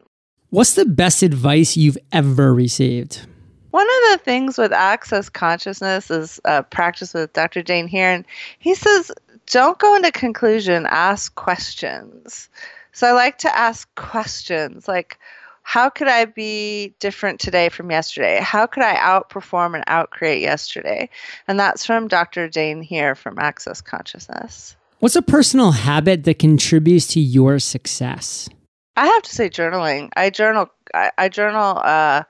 What's 0.49 0.73
the 0.73 0.85
best 0.85 1.23
advice 1.23 1.77
you've 1.77 1.97
ever 2.11 2.53
received? 2.53 3.25
One 3.71 3.87
of 3.87 4.11
the 4.11 4.23
things 4.25 4.57
with 4.57 4.73
access 4.73 5.29
consciousness 5.29 6.11
is 6.11 6.41
uh, 6.45 6.61
practice 6.63 7.13
with 7.13 7.33
dr 7.33 7.61
Dain 7.63 7.87
Heer 7.87 8.11
and 8.11 8.25
he 8.59 8.75
says 8.75 9.11
don't 9.47 9.79
go 9.79 9.95
into 9.95 10.11
conclusion 10.11 10.85
ask 10.89 11.33
questions. 11.35 12.49
So 12.93 13.07
i 13.07 13.11
like 13.11 13.37
to 13.39 13.57
ask 13.57 13.93
questions 13.95 14.87
like 14.87 15.17
how 15.63 15.89
could 15.89 16.07
I 16.07 16.25
be 16.25 16.95
different 16.99 17.39
today 17.39 17.69
from 17.69 17.91
yesterday? 17.91 18.39
How 18.41 18.65
could 18.65 18.83
I 18.83 18.95
outperform 18.95 19.75
and 19.75 19.85
outcreate 19.85 20.41
yesterday? 20.41 21.09
And 21.47 21.59
that's 21.59 21.85
from 21.85 22.07
Dr. 22.07 22.49
Dain 22.49 22.81
Heer 22.81 23.15
from 23.15 23.39
Access 23.39 23.81
Consciousness. 23.81 24.75
What's 24.99 25.15
a 25.15 25.21
personal 25.21 25.71
habit 25.71 26.25
that 26.25 26.39
contributes 26.39 27.07
to 27.07 27.19
your 27.19 27.59
success? 27.59 28.49
I 28.97 29.07
have 29.07 29.23
to 29.23 29.33
say 29.33 29.49
journaling. 29.49 30.09
I 30.15 30.29
journal. 30.29 30.67
I, 30.93 31.11
I 31.17 31.29
journal. 31.29 31.77
Uh, 31.77 32.23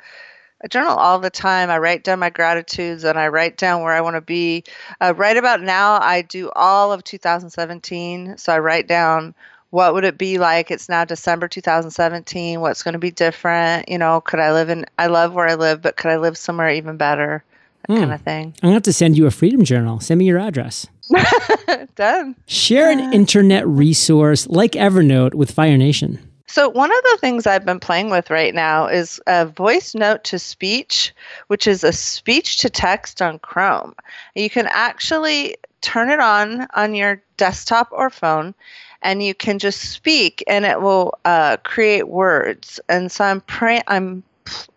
I 0.63 0.67
journal 0.69 0.95
all 0.95 1.19
the 1.19 1.31
time. 1.31 1.69
I 1.71 1.79
write 1.79 2.03
down 2.03 2.19
my 2.19 2.29
gratitudes 2.29 3.03
and 3.03 3.17
I 3.17 3.29
write 3.29 3.57
down 3.57 3.81
where 3.81 3.93
I 3.93 4.01
want 4.01 4.15
to 4.15 4.21
be. 4.21 4.63
Uh, 5.01 5.13
right 5.17 5.35
about 5.35 5.61
now, 5.61 5.99
I 5.99 6.21
do 6.21 6.51
all 6.55 6.93
of 6.93 7.03
2017. 7.03 8.37
So 8.37 8.53
I 8.53 8.59
write 8.59 8.87
down 8.87 9.33
what 9.71 9.93
would 9.93 10.03
it 10.03 10.17
be 10.17 10.37
like? 10.37 10.69
It's 10.69 10.87
now 10.87 11.03
december 11.03 11.47
2017 11.47 12.61
what's 12.61 12.83
going 12.83 12.93
to 12.93 12.99
be 12.99 13.11
different? 13.11 13.89
You 13.89 13.97
know 13.97 14.21
could 14.21 14.39
i 14.39 14.53
live 14.53 14.69
in 14.69 14.85
i 14.99 15.07
love 15.07 15.33
where 15.33 15.47
i 15.47 15.55
live 15.55 15.81
but 15.81 15.97
could 15.97 16.11
i 16.11 16.17
live 16.17 16.37
somewhere 16.37 16.69
even 16.69 16.97
better? 16.97 17.43
That 17.87 17.95
hmm. 17.95 17.99
kind 17.99 18.13
of 18.13 18.21
thing. 18.21 18.45
I'm 18.45 18.61
going 18.61 18.71
to 18.71 18.75
have 18.75 18.83
to 18.83 18.93
send 18.93 19.17
you 19.17 19.25
a 19.25 19.31
freedom 19.31 19.63
journal. 19.63 19.99
Send 19.99 20.19
me 20.19 20.25
your 20.25 20.37
address. 20.37 20.87
Done. 21.95 22.35
Share 22.45 22.91
an 22.91 23.13
internet 23.13 23.67
resource 23.67 24.47
like 24.47 24.73
evernote 24.73 25.33
with 25.33 25.51
fire 25.51 25.77
nation. 25.77 26.19
So, 26.47 26.67
one 26.67 26.91
of 26.91 27.03
the 27.03 27.17
things 27.21 27.47
I've 27.47 27.65
been 27.65 27.79
playing 27.79 28.09
with 28.09 28.29
right 28.29 28.53
now 28.53 28.87
is 28.87 29.21
a 29.25 29.45
voice 29.45 29.95
note 29.95 30.25
to 30.25 30.37
speech, 30.37 31.13
which 31.47 31.65
is 31.65 31.83
a 31.83 31.93
speech 31.93 32.57
to 32.57 32.69
text 32.69 33.21
on 33.21 33.39
Chrome. 33.39 33.95
You 34.35 34.49
can 34.49 34.67
actually 34.69 35.55
turn 35.79 36.09
it 36.09 36.19
on 36.19 36.67
on 36.73 36.93
your 36.93 37.21
desktop 37.37 37.87
or 37.91 38.09
phone 38.09 38.53
and 39.01 39.23
you 39.23 39.33
can 39.33 39.59
just 39.59 39.81
speak 39.81 40.43
and 40.47 40.65
it 40.65 40.81
will 40.81 41.13
uh, 41.25 41.57
create 41.63 42.07
words. 42.07 42.79
And 42.89 43.11
so 43.11 43.23
I'm 43.23 43.41
praying, 43.41 43.83
I'm 43.87 44.23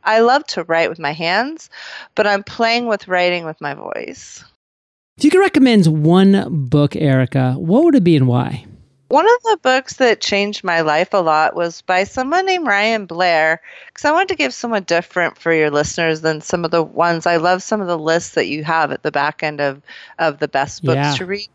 I 0.05 0.21
love 0.21 0.47
to 0.49 0.65
write 0.65 0.91
with 0.91 0.99
my 0.99 1.13
hands, 1.13 1.71
but 2.15 2.27
I'm 2.27 2.45
playing 2.45 2.87
with 2.87 3.09
writing 3.09 3.45
with 3.45 3.61
my 3.61 3.75
voice. 3.75 4.45
If 5.17 5.25
you 5.25 5.31
could 5.31 5.41
recommend 5.41 5.87
one 6.05 6.69
book, 6.69 6.97
Erica, 6.97 7.55
what 7.55 7.85
would 7.85 7.95
it 7.95 8.05
be 8.05 8.17
and 8.17 8.29
why? 8.29 8.67
One 9.09 9.27
of 9.27 9.43
the 9.45 9.59
books 9.63 9.97
that 9.97 10.21
changed 10.21 10.65
my 10.65 10.81
life 10.81 11.13
a 11.13 11.19
lot 11.19 11.55
was 11.55 11.83
by 11.83 12.05
someone 12.05 12.47
named 12.47 12.67
Ryan 12.67 13.07
Blair, 13.07 13.61
because 13.87 14.05
I 14.05 14.11
wanted 14.13 14.29
to 14.29 14.37
give 14.37 14.53
someone 14.53 14.83
different 14.83 15.39
for 15.39 15.53
your 15.53 15.71
listeners 15.71 16.23
than 16.23 16.41
some 16.41 16.65
of 16.65 16.71
the 16.71 16.83
ones. 16.83 17.27
I 17.27 17.37
love 17.37 17.63
some 17.63 17.81
of 17.81 17.87
the 17.87 17.99
lists 17.99 18.35
that 18.35 18.49
you 18.49 18.65
have 18.65 18.91
at 18.91 19.03
the 19.03 19.13
back 19.13 19.43
end 19.43 19.61
of, 19.61 19.83
of 20.19 20.41
the 20.41 20.49
best 20.49 20.83
books 20.83 20.97
yeah. 20.97 21.15
to 21.15 21.27
read. 21.27 21.49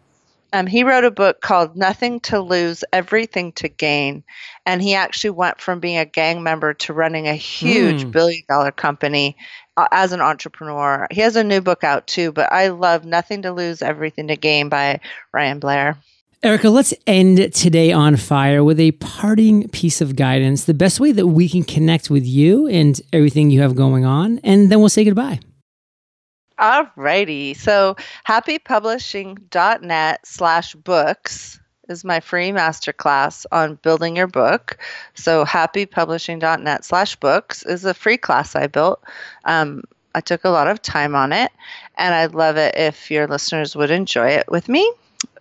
Um, 0.54 0.68
he 0.68 0.84
wrote 0.84 1.04
a 1.04 1.12
book 1.12 1.42
called 1.42 1.76
Nothing 1.76 2.20
to 2.22 2.40
Lose, 2.40 2.84
Everything 2.92 3.52
to 3.54 3.70
Gain. 3.70 4.24
And 4.66 4.82
he 4.82 4.96
actually 4.96 5.32
went 5.32 5.62
from 5.62 5.80
being 5.80 5.98
a 5.98 6.06
gang 6.06 6.44
member 6.44 6.74
to 6.76 6.94
running 6.94 7.28
a 7.28 7.34
huge 7.34 8.06
mm. 8.06 8.12
billion 8.12 8.44
dollar 8.48 8.72
company 8.72 9.36
uh, 9.78 9.88
as 9.92 10.12
an 10.12 10.22
entrepreneur. 10.22 11.08
He 11.12 11.22
has 11.22 11.36
a 11.36 11.44
new 11.44 11.62
book 11.62 11.84
out 11.84 12.08
too, 12.08 12.32
but 12.32 12.52
I 12.52 12.70
love 12.70 13.06
Nothing 13.06 13.44
to 13.44 13.52
Lose, 13.52 13.82
Everything 13.82 14.28
to 14.28 14.36
Gain 14.36 14.70
by 14.70 15.00
Ryan 15.34 15.60
Blair. 15.60 15.98
Erica, 16.42 16.70
let's 16.70 16.94
end 17.06 17.54
today 17.54 17.92
on 17.92 18.16
fire 18.16 18.64
with 18.64 18.80
a 18.80 18.94
parting 18.94 19.68
piece 19.70 20.00
of 20.00 20.16
guidance, 20.16 20.64
the 20.64 20.74
best 20.74 21.00
way 21.00 21.12
that 21.12 21.28
we 21.28 21.50
can 21.50 21.66
connect 21.66 22.10
with 22.10 22.26
you 22.26 22.66
and 22.68 23.02
everything 23.12 23.52
you 23.52 23.60
have 23.62 23.76
going 23.76 24.06
on, 24.06 24.40
and 24.40 24.72
then 24.72 24.80
we'll 24.80 24.88
say 24.88 25.04
goodbye. 25.04 25.40
Alrighty. 26.60 27.56
So 27.56 27.96
happypublishing.net 28.28 30.28
slash 30.28 30.76
books 30.76 31.60
is 31.88 32.04
my 32.04 32.20
free 32.20 32.52
masterclass 32.52 33.46
on 33.52 33.76
building 33.76 34.16
your 34.16 34.28
book. 34.28 34.78
So 35.16 35.46
happypublishing.net 35.46 36.86
slash 36.86 37.16
books 37.16 37.66
is 37.66 37.86
a 37.86 37.94
free 37.94 38.18
class 38.18 38.56
I 38.56 38.68
built. 38.68 39.02
Um, 39.46 39.84
I 40.14 40.22
took 40.22 40.44
a 40.44 40.50
lot 40.50 40.68
of 40.68 40.82
time 40.82 41.16
on 41.16 41.32
it, 41.32 41.52
and 41.98 42.14
I'd 42.14 42.36
love 42.36 42.58
it 42.58 42.76
if 42.76 43.10
your 43.10 43.28
listeners 43.28 43.76
would 43.76 43.92
enjoy 43.92 44.30
it 44.30 44.50
with 44.50 44.68
me 44.68 44.92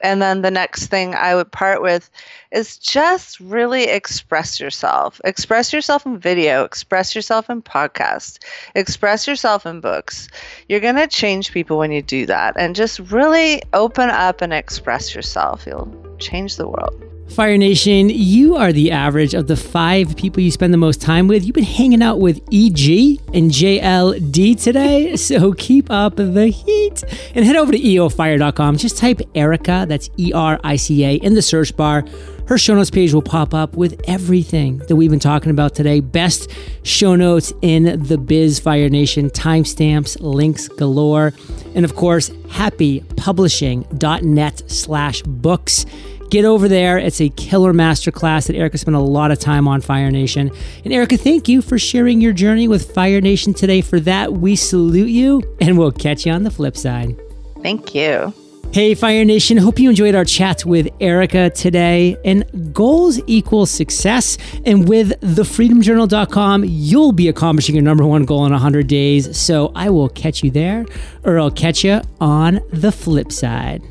and 0.01 0.23
then 0.23 0.43
the 0.43 0.51
next 0.51 0.87
thing 0.87 1.15
I 1.15 1.35
would 1.35 1.51
part 1.51 1.83
with 1.83 2.11
is 2.53 2.79
just 2.79 3.41
really 3.41 3.85
express 3.85 4.61
yourself. 4.61 5.21
Express 5.25 5.73
yourself 5.73 6.07
in 6.07 6.19
video, 6.19 6.65
express 6.65 7.15
yourself 7.15 7.51
in 7.51 7.63
podcast, 7.63 8.39
express 8.75 9.27
yourself 9.27 9.67
in 9.67 9.81
books. 9.81 10.29
You're 10.69 10.81
going 10.81 10.97
to 10.97 11.07
change 11.07 11.53
people 11.53 11.79
when 11.79 11.93
you 11.93 12.03
do 12.03 12.27
that 12.27 12.55
and 12.57 12.77
just 12.77 12.99
really 12.99 13.63
open 13.73 14.11
up 14.11 14.41
and 14.41 14.53
express 14.53 15.15
yourself. 15.15 15.67
You'll 15.67 15.93
change 16.19 16.57
the 16.57 16.69
world. 16.69 17.08
Fire 17.31 17.59
Nation, 17.59 18.09
you 18.09 18.57
are 18.57 18.73
the 18.73 18.91
average 18.91 19.35
of 19.35 19.47
the 19.47 19.57
five 19.57 20.17
people 20.17 20.43
you 20.43 20.51
spend 20.51 20.73
the 20.73 20.79
most 20.79 21.01
time 21.01 21.29
with. 21.29 21.45
You've 21.45 21.55
been 21.55 21.63
hanging 21.63 22.03
out 22.03 22.19
with 22.19 22.39
EG 22.53 23.21
and 23.33 23.51
JLD 23.51 24.61
today, 24.61 25.15
so 25.17 25.53
keep 25.53 25.91
up 25.91 26.17
the 26.17 26.49
heat 26.49 27.05
and 27.35 27.45
head 27.45 27.57
over 27.57 27.71
to 27.71 27.79
eofire.com. 27.79 28.79
Just 28.79 28.99
type 28.99 29.21
Erica, 29.35 29.87
that's 29.89 30.11
E 30.17 30.33
R 30.33 30.59
I 30.65 30.77
C 30.77 31.05
A, 31.05 31.15
in 31.17 31.35
the 31.35 31.43
search 31.43 31.77
bar. 31.77 32.05
Her 32.49 32.57
show 32.57 32.75
notes 32.75 32.91
page 32.91 33.13
will 33.13 33.21
pop 33.21 33.53
up 33.53 33.75
with 33.75 34.01
everything 34.09 34.79
that 34.89 34.97
we've 34.97 35.11
been 35.11 35.21
talking 35.21 35.51
about 35.51 35.75
today. 35.75 36.01
Best 36.01 36.51
show 36.83 37.15
notes 37.15 37.53
in 37.61 38.03
the 38.03 38.17
biz, 38.17 38.59
Fire 38.59 38.89
Nation, 38.89 39.29
timestamps, 39.29 40.17
links 40.21 40.67
galore, 40.67 41.35
and 41.75 41.85
of 41.85 41.95
course, 41.95 42.31
happypublishing.net 42.31 44.63
slash 44.67 45.21
books. 45.23 45.85
Get 46.31 46.45
over 46.45 46.69
there. 46.69 46.99
It's 46.99 47.21
a 47.21 47.31
killer 47.31 47.73
masterclass 47.73 48.49
that 48.49 48.57
Erica 48.57 48.77
spent 48.77 48.97
a 48.97 49.01
lot 49.01 49.31
of 49.31 49.39
time 49.39 49.67
on 49.67 49.81
Fire 49.81 50.11
Nation. 50.11 50.51
And 50.85 50.93
Erica, 50.93 51.17
thank 51.17 51.49
you 51.49 51.63
for 51.63 51.79
sharing 51.79 52.21
your 52.21 52.33
journey 52.33 52.69
with 52.69 52.93
Fire 52.93 53.21
Nation 53.21 53.55
today. 53.55 53.81
For 53.81 53.99
that, 54.01 54.35
we 54.35 54.55
salute 54.55 55.09
you 55.09 55.43
and 55.61 55.79
we'll 55.79 55.93
catch 55.93 56.27
you 56.27 56.33
on 56.33 56.43
the 56.43 56.51
flip 56.51 56.77
side. 56.77 57.17
Thank 57.63 57.95
you. 57.95 58.35
Hey, 58.71 58.95
Fire 58.95 59.25
Nation. 59.25 59.57
Hope 59.57 59.79
you 59.79 59.89
enjoyed 59.89 60.15
our 60.15 60.27
chat 60.27 60.67
with 60.67 60.89
Erica 61.01 61.49
today. 61.49 62.19
And 62.27 62.75
goals 62.75 63.19
equal 63.27 63.65
success. 63.65 64.37
And 64.67 64.87
with 64.87 65.19
thefreedomjournal.com, 65.23 66.65
you'll 66.67 67.13
be 67.13 67.29
accomplishing 67.29 67.75
your 67.75 67.83
number 67.83 68.05
one 68.05 68.27
goal 68.27 68.45
in 68.45 68.53
100 68.53 68.87
days. 68.87 69.35
So 69.39 69.73
I 69.75 69.89
will 69.89 70.11
catch 70.11 70.45
you 70.45 70.51
there, 70.51 70.85
or 71.25 71.39
I'll 71.39 71.51
catch 71.51 71.83
you 71.83 72.03
on 72.21 72.61
the 72.71 72.93
flip 72.93 73.33
side. 73.33 73.83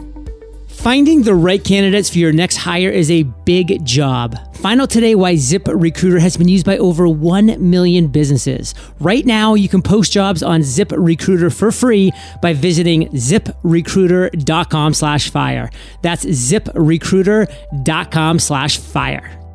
Finding 0.78 1.24
the 1.24 1.34
right 1.34 1.64
candidates 1.64 2.10
for 2.10 2.20
your 2.20 2.32
next 2.32 2.58
hire 2.58 2.92
is 2.92 3.10
a 3.10 3.24
big 3.24 3.84
job. 3.84 4.38
Find 4.58 4.80
out 4.80 4.92
today 4.92 5.16
why 5.16 5.34
ZipRecruiter 5.34 6.20
has 6.20 6.38
been 6.38 6.48
used 6.48 6.68
by 6.68 6.78
over 6.78 7.08
1 7.08 7.56
million 7.60 8.08
businesses. 8.08 8.76
Right 9.00 9.26
now, 9.26 9.56
you 9.56 9.70
can 9.70 9.82
post 9.82 10.14
jobs 10.14 10.44
on 10.44 10.62
ZipRecruiter 10.62 11.52
for 11.54 11.72
free 11.72 12.12
by 12.44 12.54
visiting 12.54 13.10
ziprecruiter.com 13.10 14.94
slash 14.94 15.32
fire. 15.32 15.72
That's 16.04 16.26
ziprecruiter.com 16.26 18.40
slash 18.40 18.78
fire. 18.78 19.47